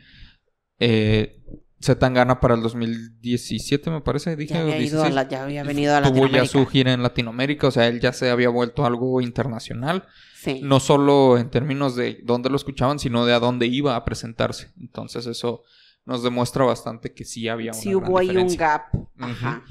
eh, 0.79 1.39
Zetangana 1.81 2.39
para 2.39 2.55
el 2.55 2.61
2017, 2.61 3.89
me 3.91 3.99
parece, 4.01 4.35
dije. 4.37 4.53
Ya 4.53 4.61
había, 4.61 4.77
ido 4.79 5.01
a 5.01 5.09
16, 5.09 5.13
la- 5.15 5.27
ya 5.27 5.43
había 5.43 5.63
venido 5.63 5.95
a 5.95 6.01
Tuvo 6.01 6.27
ya 6.27 6.45
su 6.45 6.65
gira 6.65 6.93
en 6.93 7.03
Latinoamérica, 7.03 7.67
o 7.67 7.71
sea, 7.71 7.87
él 7.87 7.99
ya 7.99 8.13
se 8.13 8.29
había 8.29 8.47
vuelto 8.49 8.85
algo 8.85 9.19
internacional. 9.19 10.07
Sí. 10.37 10.61
No 10.63 10.79
solo 10.79 11.37
en 11.37 11.49
términos 11.49 11.95
de 11.97 12.19
dónde 12.23 12.49
lo 12.49 12.55
escuchaban, 12.55 12.99
sino 12.99 13.25
de 13.25 13.33
a 13.33 13.39
dónde 13.39 13.67
iba 13.67 13.95
a 13.97 14.05
presentarse. 14.05 14.71
Entonces 14.79 15.25
eso 15.25 15.63
nos 16.05 16.23
demuestra 16.23 16.65
bastante 16.65 17.13
que 17.13 17.25
sí 17.25 17.47
había 17.47 17.71
una 17.71 17.79
sí 17.81 17.89
gran 17.91 18.03
hubo 18.03 18.17
ahí 18.17 18.35
un 18.35 18.55
gap. 18.55 18.83
Ajá. 19.17 19.63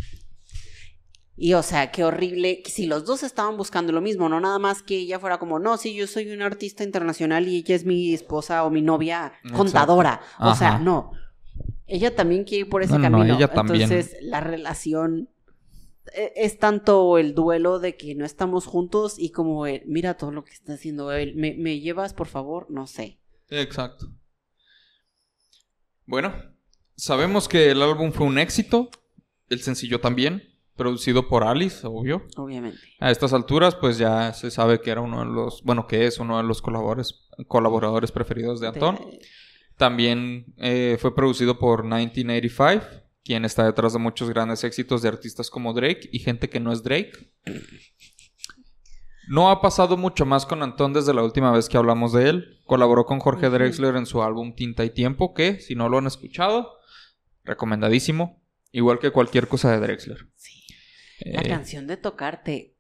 Y 1.36 1.54
o 1.54 1.62
sea, 1.62 1.90
qué 1.90 2.04
horrible. 2.04 2.62
Si 2.66 2.86
los 2.86 3.04
dos 3.04 3.22
estaban 3.22 3.56
buscando 3.56 3.92
lo 3.92 4.00
mismo, 4.00 4.28
no 4.28 4.38
nada 4.40 4.58
más 4.58 4.82
que 4.82 4.96
ella 4.98 5.18
fuera 5.18 5.38
como, 5.38 5.58
no, 5.58 5.76
sí, 5.78 5.94
yo 5.94 6.06
soy 6.06 6.30
una 6.30 6.46
artista 6.46 6.84
internacional 6.84 7.48
y 7.48 7.56
ella 7.56 7.74
es 7.74 7.84
mi 7.84 8.12
esposa 8.12 8.64
o 8.64 8.70
mi 8.70 8.82
novia 8.82 9.32
Exacto. 9.42 9.56
contadora. 9.56 10.20
O 10.38 10.54
sea, 10.54 10.74
Ajá. 10.74 10.78
no. 10.78 11.12
Ella 11.86 12.14
también 12.14 12.44
quiere 12.44 12.60
ir 12.66 12.68
por 12.68 12.82
ese 12.82 12.92
No, 12.92 12.98
no, 12.98 13.08
no, 13.10 13.18
camino. 13.18 13.36
ella 13.36 13.48
también. 13.48 13.82
Entonces, 13.82 14.16
la 14.22 14.40
relación 14.40 15.30
eh, 16.14 16.32
es 16.36 16.58
tanto 16.58 17.18
el 17.18 17.34
duelo 17.34 17.78
de 17.80 17.96
que 17.96 18.14
no 18.14 18.24
estamos 18.24 18.66
juntos 18.66 19.18
y 19.18 19.30
como 19.30 19.64
mira 19.86 20.16
todo 20.16 20.30
lo 20.32 20.44
que 20.44 20.52
está 20.52 20.74
haciendo 20.74 21.12
él. 21.12 21.34
¿Me, 21.34 21.54
me 21.54 21.80
llevas, 21.80 22.14
por 22.14 22.28
favor? 22.28 22.66
No 22.70 22.86
sé. 22.86 23.18
Exacto. 23.48 24.06
Bueno, 26.06 26.34
sabemos 26.96 27.48
que 27.48 27.70
el 27.70 27.82
álbum 27.82 28.12
fue 28.12 28.26
un 28.26 28.38
éxito, 28.38 28.90
el 29.48 29.60
sencillo 29.60 30.00
también, 30.00 30.42
producido 30.76 31.28
por 31.28 31.44
Alice, 31.44 31.86
obvio. 31.86 32.26
Obviamente. 32.36 32.78
A 32.98 33.10
estas 33.10 33.32
alturas, 33.32 33.74
pues 33.76 33.98
ya 33.98 34.32
se 34.32 34.50
sabe 34.50 34.80
que 34.80 34.90
era 34.90 35.00
uno 35.00 35.20
de 35.20 35.26
los, 35.26 35.62
bueno, 35.62 35.86
que 35.86 36.06
es 36.06 36.18
uno 36.18 36.38
de 36.38 36.44
los 36.44 36.62
colaboradores, 36.62 37.28
colaboradores 37.46 38.10
preferidos 38.12 38.60
de 38.60 38.68
Antón. 38.68 38.96
De- 38.96 39.20
También 39.76 40.46
eh, 40.58 40.96
fue 41.00 41.14
producido 41.14 41.58
por 41.58 41.82
1985, 41.84 42.84
quien 43.24 43.44
está 43.44 43.64
detrás 43.64 43.92
de 43.92 43.98
muchos 43.98 44.28
grandes 44.28 44.64
éxitos 44.64 45.02
de 45.02 45.08
artistas 45.08 45.50
como 45.50 45.72
Drake 45.72 46.08
y 46.12 46.18
gente 46.18 46.48
que 46.48 46.60
no 46.60 46.72
es 46.72 46.82
Drake. 46.82 47.12
No 49.28 49.50
ha 49.50 49.60
pasado 49.62 49.96
mucho 49.96 50.26
más 50.26 50.46
con 50.46 50.62
Antón 50.62 50.92
desde 50.92 51.14
la 51.14 51.22
última 51.22 51.52
vez 51.52 51.68
que 51.68 51.76
hablamos 51.76 52.12
de 52.12 52.28
él. 52.28 52.60
Colaboró 52.66 53.04
con 53.06 53.20
Jorge. 53.20 53.48
Drexler 53.50 53.96
en 53.96 54.06
su 54.06 54.22
álbum 54.22 54.54
Tinta 54.54 54.84
y 54.84 54.90
Tiempo, 54.90 55.32
que 55.34 55.60
si 55.60 55.74
no 55.74 55.88
lo 55.88 55.98
han 55.98 56.06
escuchado, 56.06 56.72
recomendadísimo. 57.44 58.42
Igual 58.72 58.98
que 58.98 59.10
cualquier 59.10 59.48
cosa 59.48 59.70
de 59.72 59.80
Drexler. 59.80 60.18
sí. 60.36 60.62
La 61.24 61.42
Eh, 61.42 61.48
canción 61.48 61.86
de 61.86 61.96
tocarte. 61.96 62.74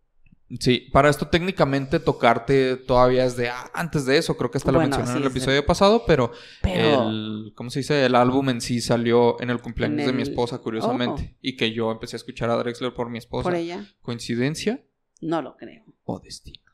Sí, 0.58 0.88
para 0.92 1.08
esto 1.08 1.28
técnicamente 1.28 2.00
tocarte 2.00 2.76
todavía 2.76 3.24
es 3.24 3.36
de 3.36 3.48
ah, 3.48 3.70
antes 3.72 4.04
de 4.04 4.18
eso, 4.18 4.36
creo 4.36 4.50
que 4.50 4.58
hasta 4.58 4.70
Bueno, 4.72 4.88
mencioné 4.88 5.10
en 5.12 5.16
el 5.18 5.22
de- 5.22 5.28
episodio 5.28 5.64
pasado, 5.64 6.02
pero, 6.06 6.32
Pero. 6.60 7.08
el 7.08 7.52
¿cómo 7.54 7.70
se 7.70 7.78
dice? 7.80 8.04
El 8.04 8.16
álbum 8.16 8.50
en 8.50 8.60
sí 8.60 8.80
salió 8.82 9.40
en 9.40 9.48
el 9.50 9.60
cumpleaños 9.62 10.00
En 10.00 10.06
de 10.08 10.12
mi 10.12 10.22
esposa, 10.22 10.58
curiosamente, 10.58 11.36
y 11.40 11.56
que 11.56 11.72
yo 11.72 11.90
empecé 11.92 12.16
a 12.16 12.18
escuchar 12.18 12.50
a 12.50 12.56
Drexler 12.56 12.92
por 12.92 13.08
mi 13.08 13.18
esposa. 13.18 13.44
por 13.44 13.54
ella. 13.54 13.86
¿Coincidencia 14.02 14.82
No 15.22 15.40
lo 15.40 15.56
creo. 15.56 15.84
o 16.04 16.20
destino? 16.20 16.70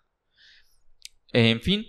En 1.33 1.61
fin, 1.61 1.85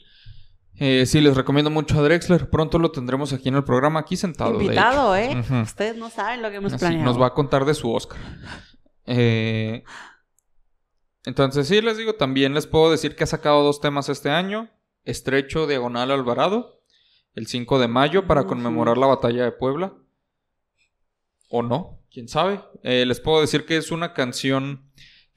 Eh, 0.82 1.06
sí, 1.06 1.20
les 1.20 1.36
recomiendo 1.36 1.70
mucho 1.70 2.00
a 2.00 2.02
Drexler. 2.04 2.50
Pronto 2.50 2.80
lo 2.80 2.92
tendremos 2.92 3.34
aquí 3.34 3.50
en 3.50 3.56
el 3.56 3.64
programa, 3.66 4.00
aquí 4.00 4.16
sentado. 4.16 4.58
de 4.58 4.64
Invitado, 4.64 5.14
hecho. 5.16 5.54
¿eh? 5.56 5.62
Ustedes 5.62 5.98
no 5.98 6.10
saben 6.10 6.42
lo 6.42 6.50
que 6.50 6.56
hemos 6.58 6.72
Así, 6.72 6.80
planeado. 6.80 7.04
nos 7.06 7.20
va 7.22 7.28
a 7.28 7.34
contar 7.34 7.66
de 7.66 7.74
su 7.74 7.92
Oscar. 7.92 8.18
Eh, 9.06 9.84
entonces, 11.26 11.68
sí, 11.68 11.82
les 11.82 11.98
digo, 11.98 12.14
también 12.16 12.54
les 12.54 12.66
puedo 12.66 12.92
decir 12.92 13.16
que 13.18 13.26
ha 13.26 13.28
sacado 13.28 13.62
dos 13.64 13.82
temas 13.82 14.08
este 14.08 14.30
año. 14.30 14.70
Estrecho 15.04 15.68
Diagonal 15.68 16.12
Alvarado, 16.12 16.82
el 17.36 17.48
5 17.48 17.80
de 17.80 17.88
mayo, 17.90 18.26
para 18.26 18.46
conmemorar 18.46 18.98
la 18.98 19.08
batalla 19.08 19.44
de 19.44 19.52
Puebla. 19.52 19.94
O 21.50 21.62
no, 21.62 22.00
quién 22.12 22.28
sabe. 22.30 22.62
Eh, 22.84 23.06
les 23.06 23.20
puedo 23.20 23.42
decir 23.42 23.66
que 23.66 23.76
es 23.78 23.92
una 23.92 24.14
canción 24.14 24.90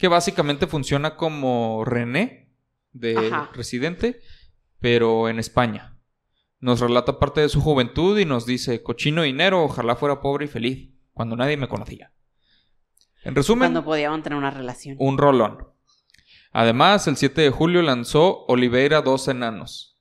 que 0.02 0.08
básicamente 0.08 0.66
funciona 0.66 1.14
como 1.14 1.84
René 1.84 2.50
de 2.90 3.16
Ajá. 3.16 3.52
Residente, 3.54 4.20
pero 4.80 5.28
en 5.28 5.38
España. 5.38 5.96
Nos 6.58 6.80
relata 6.80 7.20
parte 7.20 7.40
de 7.40 7.48
su 7.48 7.60
juventud 7.60 8.18
y 8.18 8.24
nos 8.24 8.44
dice, 8.44 8.82
cochino 8.82 9.22
dinero, 9.22 9.62
ojalá 9.62 9.94
fuera 9.94 10.20
pobre 10.20 10.46
y 10.46 10.48
feliz, 10.48 10.90
cuando 11.12 11.36
nadie 11.36 11.56
me 11.56 11.68
conocía. 11.68 12.12
En 13.22 13.36
resumen, 13.36 13.60
Cuando 13.68 13.84
podían 13.84 14.20
tener 14.24 14.36
una 14.36 14.50
relación. 14.50 14.96
un 14.98 15.18
rolón. 15.18 15.68
Además, 16.50 17.06
el 17.06 17.16
7 17.16 17.40
de 17.40 17.50
julio 17.50 17.80
lanzó 17.80 18.44
Oliveira 18.46 19.02
Dos 19.02 19.28
Enanos. 19.28 20.00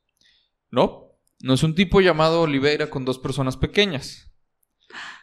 No, 0.72 1.12
no 1.44 1.54
es 1.54 1.62
un 1.62 1.76
tipo 1.76 2.02
llamado 2.02 2.42
Oliveira 2.42 2.90
con 2.90 3.06
dos 3.06 3.20
personas 3.20 3.56
pequeñas. 3.56 4.34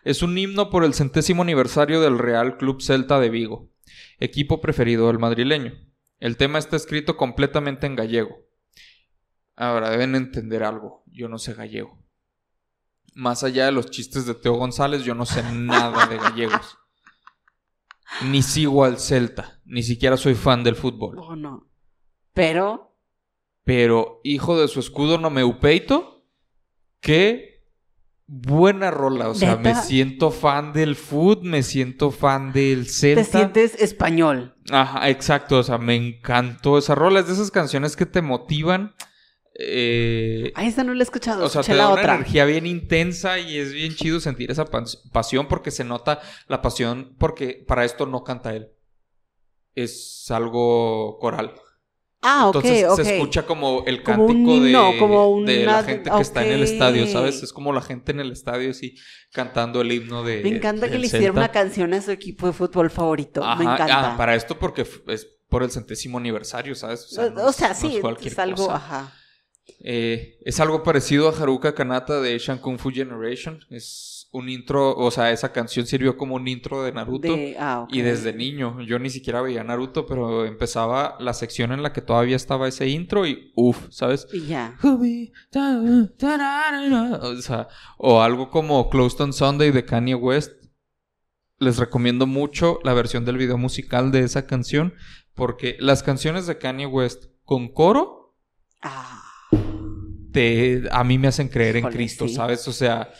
Es 0.04 0.22
un 0.22 0.38
himno 0.38 0.70
por 0.70 0.84
el 0.84 0.94
centésimo 0.94 1.42
aniversario 1.42 2.00
del 2.00 2.16
Real 2.16 2.58
Club 2.58 2.80
Celta 2.80 3.18
de 3.18 3.28
Vigo, 3.28 3.72
equipo 4.18 4.60
preferido 4.60 5.06
del 5.08 5.18
madrileño. 5.18 5.74
El 6.18 6.36
tema 6.36 6.58
está 6.58 6.76
escrito 6.76 7.16
completamente 7.16 7.86
en 7.86 7.96
gallego. 7.96 8.36
Ahora, 9.56 9.90
deben 9.90 10.14
entender 10.14 10.62
algo, 10.62 11.02
yo 11.06 11.28
no 11.28 11.38
sé 11.38 11.54
gallego. 11.54 11.98
Más 13.14 13.42
allá 13.42 13.66
de 13.66 13.72
los 13.72 13.90
chistes 13.90 14.26
de 14.26 14.34
Teo 14.34 14.54
González, 14.54 15.02
yo 15.02 15.14
no 15.14 15.26
sé 15.26 15.42
nada 15.52 16.06
de 16.06 16.16
gallegos. 16.16 16.78
Ni 18.24 18.42
sigo 18.42 18.84
al 18.84 18.98
Celta, 18.98 19.60
ni 19.64 19.82
siquiera 19.82 20.16
soy 20.16 20.34
fan 20.34 20.64
del 20.64 20.76
fútbol. 20.76 21.18
Oh, 21.18 21.36
no. 21.36 21.68
Pero, 22.32 22.96
Pero, 23.64 24.20
hijo 24.24 24.58
de 24.58 24.68
su 24.68 24.80
escudo 24.80 25.18
no 25.18 25.30
me 25.30 25.44
upeito, 25.44 26.24
qué 27.00 27.57
buena 28.28 28.90
rola. 28.92 29.28
O 29.30 29.34
sea, 29.34 29.56
me 29.56 29.74
siento 29.74 30.30
fan 30.30 30.72
del 30.72 30.94
fútbol, 30.94 31.44
me 31.48 31.62
siento 31.62 32.10
fan 32.12 32.52
del 32.52 32.84
te 32.84 32.90
Celta. 32.92 33.24
sientes 33.24 33.74
español. 33.80 34.54
Ajá, 34.70 35.08
exacto. 35.08 35.58
O 35.58 35.62
sea, 35.62 35.78
me 35.78 35.96
encantó 35.96 36.78
esa 36.78 36.94
rola. 36.94 37.20
Es 37.20 37.26
de 37.26 37.32
esas 37.32 37.50
canciones 37.50 37.96
que 37.96 38.06
te 38.06 38.22
motivan. 38.22 38.94
eh, 39.58 40.52
Ay, 40.54 40.68
esa 40.68 40.84
no 40.84 40.94
la 40.94 41.00
he 41.00 41.04
escuchado. 41.04 41.44
o 41.44 41.48
sea, 41.48 41.62
escuché 41.62 41.72
te 41.72 41.78
la 41.78 41.84
da 41.84 41.92
una 41.94 42.00
otra. 42.02 42.14
energía 42.14 42.44
bien 42.44 42.66
intensa 42.66 43.38
y 43.40 43.58
es 43.58 43.72
bien 43.72 43.94
chido 43.94 44.20
sentir 44.20 44.50
esa 44.52 44.66
pas- 44.66 45.10
pasión 45.10 45.48
porque 45.48 45.70
se 45.72 45.82
nota 45.82 46.20
la 46.46 46.62
pasión 46.62 47.16
porque 47.18 47.64
para 47.66 47.84
esto 47.84 48.06
no 48.06 48.22
canta 48.22 48.54
él. 48.54 48.68
Es 49.74 50.30
algo 50.30 51.18
coral. 51.18 51.54
Ah, 52.20 52.48
ok, 52.48 52.56
Entonces 52.56 52.84
ok. 52.88 53.00
se 53.02 53.14
escucha 53.16 53.46
como 53.46 53.84
el 53.86 54.02
Como 54.02 54.24
un 54.24 54.32
cántico 54.32 54.60
de, 54.60 54.68
himno, 54.70 54.92
como 54.98 55.42
de 55.44 55.64
la 55.64 55.84
gente 55.84 56.10
que 56.10 56.20
está 56.22 56.44
en 56.44 56.52
el 56.52 56.62
ok. 56.62 56.68
estadio, 56.68 57.06
¿sabes? 57.06 57.42
Es 57.44 57.52
como 57.52 57.72
la 57.72 57.80
gente 57.80 58.10
en 58.12 58.18
el 58.20 58.32
estadio 58.32 58.70
así 58.70 58.96
cantando 59.32 59.80
el 59.82 59.92
himno 59.92 60.24
de. 60.24 60.42
Me 60.42 60.48
encanta 60.48 60.90
que 60.90 60.98
le 60.98 61.06
hicieron 61.06 61.36
Celta. 61.36 61.40
una 61.40 61.52
canción 61.52 61.94
a 61.94 62.02
su 62.02 62.10
equipo 62.10 62.46
de 62.48 62.52
fútbol 62.52 62.90
favorito. 62.90 63.44
Ajá, 63.44 63.56
Me 63.56 63.64
encanta. 63.64 64.14
ah, 64.14 64.16
para 64.16 64.34
esto 64.34 64.58
porque 64.58 64.84
es 65.06 65.28
por 65.48 65.62
el 65.62 65.70
centésimo 65.70 66.18
aniversario, 66.18 66.74
¿sabes? 66.74 67.04
O 67.04 67.08
sea, 67.08 67.26
o, 67.26 67.30
no 67.30 67.44
o 67.46 67.50
es- 67.50 67.56
sea, 67.56 67.68
no 67.68 67.74
sí, 67.76 68.00
es 68.24 68.38
algo, 68.38 68.56
cosa. 68.66 68.74
ajá. 68.76 69.12
Eh, 69.80 70.38
es 70.44 70.58
algo 70.60 70.82
parecido 70.82 71.28
a 71.28 71.32
Haruka 71.36 71.74
Kanata 71.74 72.20
de 72.20 72.34
Asian 72.34 72.58
Kung 72.58 72.78
Fu 72.78 72.90
Generation. 72.90 73.60
Es 73.70 74.17
un 74.38 74.48
intro, 74.48 74.96
o 74.96 75.10
sea, 75.10 75.30
esa 75.30 75.52
canción 75.52 75.86
sirvió 75.86 76.16
como 76.16 76.34
un 76.34 76.48
intro 76.48 76.82
de 76.82 76.92
Naruto. 76.92 77.34
De, 77.34 77.56
ah. 77.58 77.86
Y 77.90 78.00
desde 78.00 78.32
niño, 78.32 78.80
yo 78.82 78.98
ni 78.98 79.10
siquiera 79.10 79.42
veía 79.42 79.64
Naruto, 79.64 80.06
pero 80.06 80.44
empezaba 80.44 81.16
la 81.20 81.34
sección 81.34 81.72
en 81.72 81.82
la 81.82 81.92
que 81.92 82.02
todavía 82.02 82.36
estaba 82.36 82.68
ese 82.68 82.88
intro 82.88 83.26
y 83.26 83.52
uff, 83.54 83.88
¿sabes? 83.90 84.26
Y 84.32 84.46
ya. 84.46 84.76
O 87.22 87.36
sea, 87.36 87.68
o 87.96 88.22
algo 88.22 88.50
como 88.50 88.88
Closed 88.90 89.20
on 89.20 89.32
Sunday 89.32 89.70
de 89.70 89.84
Kanye 89.84 90.14
West. 90.14 90.52
Les 91.60 91.78
recomiendo 91.78 92.26
mucho 92.26 92.78
la 92.84 92.94
versión 92.94 93.24
del 93.24 93.36
video 93.36 93.58
musical 93.58 94.12
de 94.12 94.20
esa 94.20 94.46
canción, 94.46 94.94
porque 95.34 95.76
las 95.80 96.04
canciones 96.04 96.46
de 96.46 96.56
Kanye 96.56 96.86
West 96.86 97.24
con 97.44 97.72
coro 97.72 98.18
Ah, 98.82 99.22
te, 100.32 100.84
a 100.90 101.02
mí 101.04 101.18
me 101.18 101.28
hacen 101.28 101.48
creer 101.48 101.76
en 101.76 101.86
Cristo, 101.86 102.28
sí. 102.28 102.34
¿sabes? 102.34 102.66
O 102.68 102.72
sea, 102.72 103.10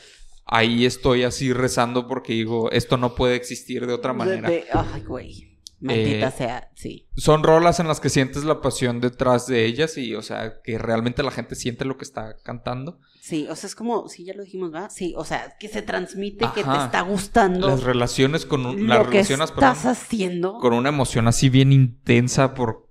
ahí 0.48 0.86
estoy 0.86 1.22
así 1.22 1.52
rezando 1.52 2.08
porque 2.08 2.32
digo, 2.32 2.70
esto 2.72 2.96
no 2.96 3.14
puede 3.14 3.36
existir 3.36 3.86
de 3.86 3.92
otra 3.92 4.12
manera. 4.12 4.48
ay, 4.72 5.02
güey. 5.02 5.48
Maldita 5.80 6.28
Eh, 6.28 6.32
sea, 6.36 6.70
sí. 6.74 7.06
Son 7.16 7.44
rolas 7.44 7.78
en 7.78 7.86
las 7.86 8.00
que 8.00 8.08
sientes 8.08 8.42
la 8.42 8.60
pasión 8.60 9.00
detrás 9.00 9.46
de 9.46 9.64
ellas 9.64 9.96
y, 9.96 10.16
o 10.16 10.22
sea, 10.22 10.60
que 10.64 10.76
realmente 10.76 11.22
la 11.22 11.30
gente 11.30 11.54
siente 11.54 11.84
lo 11.84 11.96
que 11.96 12.04
está 12.04 12.36
cantando. 12.42 12.98
Sí, 13.20 13.46
o 13.48 13.54
sea, 13.54 13.68
es 13.68 13.76
como, 13.76 14.08
sí, 14.08 14.24
ya 14.24 14.34
lo 14.34 14.42
dijimos, 14.42 14.74
¿va? 14.74 14.90
Sí, 14.90 15.14
o 15.16 15.24
sea, 15.24 15.56
que 15.60 15.68
se 15.68 15.82
transmite 15.82 16.46
que 16.52 16.64
te 16.64 16.76
está 16.76 17.02
gustando 17.02 17.68
Las 17.68 17.84
relaciones 17.84 18.44
con 18.44 18.66
un, 18.66 18.88
las 18.88 19.06
relacionas, 19.06 19.50
estás 19.50 19.78
perdón, 19.78 19.92
haciendo. 19.92 20.58
con 20.58 20.72
una 20.72 20.88
emoción 20.88 21.28
así 21.28 21.48
bien 21.48 21.72
intensa 21.72 22.54
por 22.54 22.88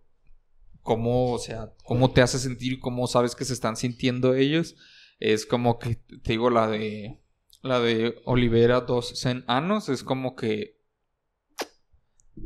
cómo, 0.82 1.34
o 1.34 1.39
sea, 1.39 1.74
cómo 1.84 2.12
te 2.12 2.22
hace 2.22 2.39
sentir 2.39 2.74
y 2.74 2.80
cómo 2.80 3.08
sabes 3.08 3.36
que 3.36 3.43
se 3.43 3.54
están 3.54 3.76
sintiendo 3.76 4.34
ellos. 4.34 4.78
Es 5.20 5.46
como 5.46 5.78
que, 5.78 5.96
te 5.96 6.32
digo, 6.34 6.50
la 6.50 6.67
de, 6.70 7.20
la 7.62 7.80
de 7.80 8.22
Olivera 8.26 8.82
dos 8.82 9.26
Anos, 9.48 9.89
es 9.89 10.04
como 10.04 10.36
que, 10.36 10.78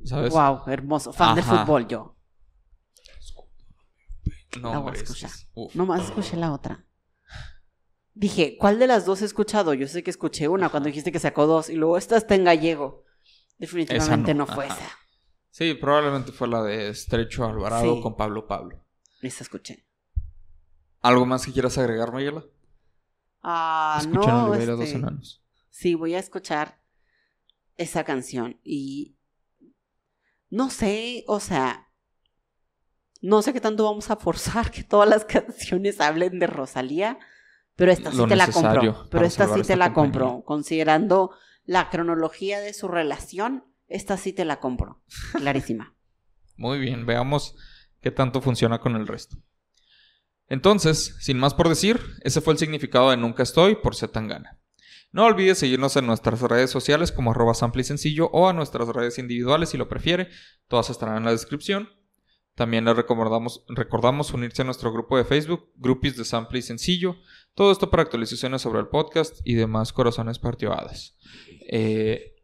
¿sabes? 0.05 0.33
Wow, 0.33 0.61
hermoso. 0.67 1.13
Fan 1.13 1.35
de 1.35 1.41
Ajá. 1.41 1.65
fútbol 1.65 1.87
yo. 1.87 2.15
No, 4.59 4.71
La 4.73 4.79
voy 4.79 4.91
a 4.91 4.95
escuchar. 4.95 5.29
es-. 5.29 5.75
Nomás 5.75 6.05
escuché 6.05 6.35
la 6.37 6.51
otra. 6.51 6.85
Dije, 8.13 8.57
¿cuál 8.59 8.79
de 8.79 8.87
las 8.87 9.05
dos 9.05 9.21
he 9.21 9.25
escuchado? 9.25 9.73
Yo 9.73 9.87
sé 9.87 10.03
que 10.03 10.11
escuché 10.11 10.49
una 10.49 10.67
cuando 10.69 10.87
dijiste 10.87 11.11
que 11.13 11.19
sacó 11.19 11.47
dos 11.47 11.69
y 11.69 11.75
luego 11.75 11.97
esta 11.97 12.17
está 12.17 12.35
en 12.35 12.43
gallego. 12.43 13.05
Definitivamente 13.57 14.33
no, 14.33 14.45
no, 14.45 14.53
fue 14.53 14.65
ajá. 14.65 14.75
esa. 14.75 14.89
Sí, 15.51 15.73
probablemente 15.75 16.31
fue 16.33 16.47
la 16.49 16.61
de 16.63 16.89
Estrecho 16.89 17.45
Alvarado 17.45 17.95
Sí. 17.95 18.01
con 18.01 18.17
Pablo 18.17 18.47
Pablo. 18.47 18.83
Esa 19.21 19.43
escuché. 19.43 19.85
¿Algo 21.01 21.25
más 21.25 21.45
que 21.45 21.53
quieras 21.53 21.77
agregar, 21.77 22.11
Mayela? 22.11 22.43
Ah, 23.43 24.01
no. 24.07 24.55
Dos 24.55 24.79
este, 24.79 24.97
enanos. 24.97 25.43
Sí, 25.69 25.95
voy 25.95 26.15
a 26.15 26.19
escuchar 26.19 26.81
esa 27.77 28.03
canción 28.03 28.59
y 28.63 29.15
no 30.49 30.69
sé, 30.69 31.23
o 31.27 31.39
sea, 31.39 31.87
no 33.21 33.41
sé 33.41 33.53
qué 33.53 33.61
tanto 33.61 33.85
vamos 33.85 34.11
a 34.11 34.17
forzar 34.17 34.69
que 34.69 34.83
todas 34.83 35.09
las 35.09 35.25
canciones 35.25 36.01
hablen 36.01 36.39
de 36.39 36.47
Rosalía, 36.47 37.17
pero 37.75 37.91
esta 37.91 38.11
sí 38.11 38.17
Lo 38.17 38.27
te 38.27 38.35
la 38.35 38.47
compro. 38.47 39.07
Pero 39.09 39.25
esta 39.25 39.47
sí 39.47 39.61
esta 39.61 39.73
te 39.73 39.77
la 39.77 39.93
compañía. 39.93 40.27
compro, 40.29 40.45
considerando 40.45 41.31
la 41.65 41.89
cronología 41.89 42.59
de 42.59 42.73
su 42.73 42.87
relación, 42.87 43.65
esta 43.87 44.17
sí 44.17 44.33
te 44.33 44.45
la 44.45 44.59
compro, 44.59 45.01
clarísima. 45.33 45.95
Muy 46.57 46.79
bien, 46.79 47.05
veamos 47.05 47.55
qué 48.01 48.11
tanto 48.11 48.41
funciona 48.41 48.79
con 48.79 48.95
el 48.95 49.07
resto. 49.07 49.37
Entonces, 50.51 51.15
sin 51.21 51.39
más 51.39 51.53
por 51.53 51.69
decir, 51.69 51.97
ese 52.25 52.41
fue 52.41 52.51
el 52.51 52.59
significado 52.59 53.09
de 53.09 53.15
Nunca 53.15 53.41
Estoy 53.41 53.75
por 53.75 53.95
Zetangana. 53.95 54.59
No 55.13 55.23
olvides 55.23 55.59
seguirnos 55.59 55.95
en 55.95 56.05
nuestras 56.05 56.41
redes 56.41 56.69
sociales 56.69 57.13
como 57.13 57.31
arroba 57.31 57.53
sample 57.53 57.85
sencillo 57.85 58.29
o 58.33 58.49
a 58.49 58.53
nuestras 58.53 58.89
redes 58.89 59.17
individuales 59.17 59.69
si 59.69 59.77
lo 59.77 59.87
prefiere. 59.87 60.27
Todas 60.67 60.89
estarán 60.89 61.15
en 61.15 61.23
la 61.23 61.31
descripción. 61.31 61.87
También 62.55 62.83
les 62.83 62.97
recordamos, 62.97 64.33
unirse 64.33 64.63
a 64.63 64.65
nuestro 64.65 64.91
grupo 64.91 65.15
de 65.15 65.23
Facebook, 65.23 65.71
Groupies 65.77 66.17
de 66.17 66.25
Sample 66.25 66.59
y 66.59 66.63
Sencillo. 66.63 67.15
Todo 67.55 67.71
esto 67.71 67.89
para 67.89 68.03
actualizaciones 68.03 68.61
sobre 68.61 68.81
el 68.81 68.89
podcast 68.89 69.39
y 69.45 69.53
demás 69.53 69.93
corazones 69.93 70.37
participadas. 70.37 71.17
Eh, 71.69 72.35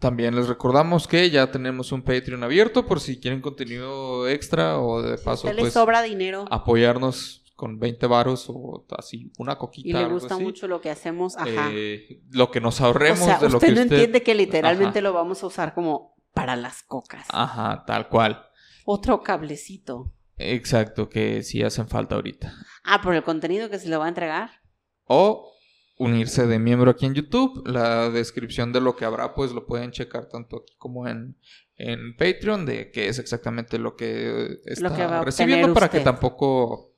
también 0.00 0.34
les 0.34 0.48
recordamos 0.48 1.06
que 1.06 1.30
ya 1.30 1.50
tenemos 1.52 1.92
un 1.92 2.02
Patreon 2.02 2.42
abierto 2.42 2.86
por 2.86 3.00
si 3.00 3.20
quieren 3.20 3.40
contenido 3.40 4.26
extra 4.28 4.80
o 4.80 5.02
de 5.02 5.18
paso 5.18 5.46
¿Te 5.46 5.54
le 5.54 5.60
pues 5.60 5.74
sobra 5.74 6.02
dinero 6.02 6.46
apoyarnos 6.50 7.44
con 7.54 7.78
20 7.78 8.06
varos 8.06 8.46
o 8.48 8.86
así 8.98 9.30
una 9.38 9.58
coquita 9.58 9.88
y 9.90 9.92
le 9.92 9.98
algo 9.98 10.14
gusta 10.14 10.34
así. 10.34 10.42
mucho 10.42 10.66
lo 10.66 10.80
que 10.80 10.88
hacemos? 10.90 11.36
Ajá. 11.36 11.68
Eh, 11.72 12.22
lo 12.30 12.50
que 12.50 12.60
nos 12.62 12.80
o 12.80 12.86
ahorremos 12.86 13.18
sea, 13.18 13.38
de 13.38 13.50
lo 13.50 13.58
usted 13.58 13.68
que 13.68 13.74
no 13.74 13.82
usted 13.82 13.96
entiende 13.96 14.22
que 14.22 14.34
literalmente 14.34 15.00
Ajá. 15.00 15.02
lo 15.02 15.12
vamos 15.12 15.42
a 15.42 15.46
usar 15.46 15.74
como 15.74 16.16
para 16.32 16.56
las 16.56 16.82
cocas. 16.82 17.26
Ajá, 17.28 17.84
tal 17.86 18.08
cual. 18.08 18.46
Otro 18.86 19.22
cablecito. 19.22 20.14
Exacto, 20.38 21.10
que 21.10 21.42
sí 21.42 21.62
hacen 21.62 21.86
falta 21.86 22.14
ahorita. 22.14 22.54
Ah, 22.82 23.02
por 23.02 23.14
el 23.14 23.22
contenido 23.22 23.68
que 23.68 23.78
se 23.78 23.90
le 23.90 23.98
va 23.98 24.06
a 24.06 24.08
entregar. 24.08 24.62
O 25.04 25.52
unirse 26.00 26.46
de 26.46 26.58
miembro 26.58 26.90
aquí 26.90 27.04
en 27.04 27.14
YouTube. 27.14 27.62
La 27.66 28.08
descripción 28.08 28.72
de 28.72 28.80
lo 28.80 28.96
que 28.96 29.04
habrá, 29.04 29.34
pues 29.34 29.52
lo 29.52 29.66
pueden 29.66 29.90
checar 29.92 30.26
tanto 30.26 30.62
aquí 30.62 30.74
como 30.78 31.06
en, 31.06 31.36
en 31.76 32.16
Patreon, 32.16 32.64
de 32.64 32.90
qué 32.90 33.08
es 33.08 33.18
exactamente 33.18 33.78
lo 33.78 33.96
que 33.96 34.60
está 34.64 34.96
que 34.96 35.06
va 35.06 35.20
a 35.20 35.24
recibiendo 35.24 35.74
para 35.74 35.90
que 35.90 36.00
tampoco 36.00 36.94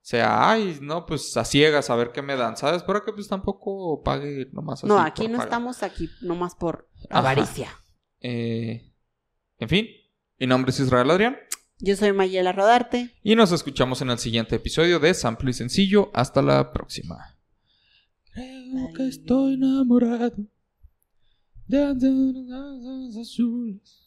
sea, 0.00 0.50
ay, 0.50 0.78
no, 0.80 1.04
pues 1.04 1.36
a 1.36 1.44
ciegas 1.44 1.90
a 1.90 1.96
ver 1.96 2.12
qué 2.12 2.22
me 2.22 2.36
dan, 2.36 2.56
¿sabes? 2.56 2.84
Pero 2.84 3.04
que 3.04 3.12
pues 3.12 3.26
tampoco 3.26 4.02
pague 4.04 4.48
nomás 4.52 4.80
así. 4.80 4.86
No, 4.86 5.00
aquí 5.00 5.26
no 5.26 5.38
pagar. 5.38 5.46
estamos 5.48 5.82
aquí 5.82 6.08
nomás 6.22 6.54
por 6.54 6.88
Ajá. 7.10 7.18
avaricia. 7.18 7.68
Eh, 8.20 8.92
en 9.58 9.68
fin, 9.68 9.86
mi 10.38 10.46
nombre 10.46 10.70
es 10.70 10.80
Israel 10.80 11.10
Adrián 11.10 11.36
Yo 11.78 11.96
soy 11.96 12.12
Mayela 12.12 12.52
Rodarte. 12.52 13.14
y 13.22 13.34
nos 13.34 13.50
escuchamos 13.50 14.00
en 14.00 14.10
el 14.10 14.18
siguiente 14.18 14.56
episodio 14.56 15.00
de 15.00 15.12
Sample 15.12 15.50
y 15.50 15.54
Sencillo. 15.54 16.10
Hasta 16.14 16.40
la 16.40 16.72
próxima. 16.72 17.33
Creo 18.74 18.92
que 18.92 19.06
estoy 19.06 19.54
enamorado 19.54 20.44
de 21.68 21.80
antenas 21.80 23.16
azules. 23.16 24.02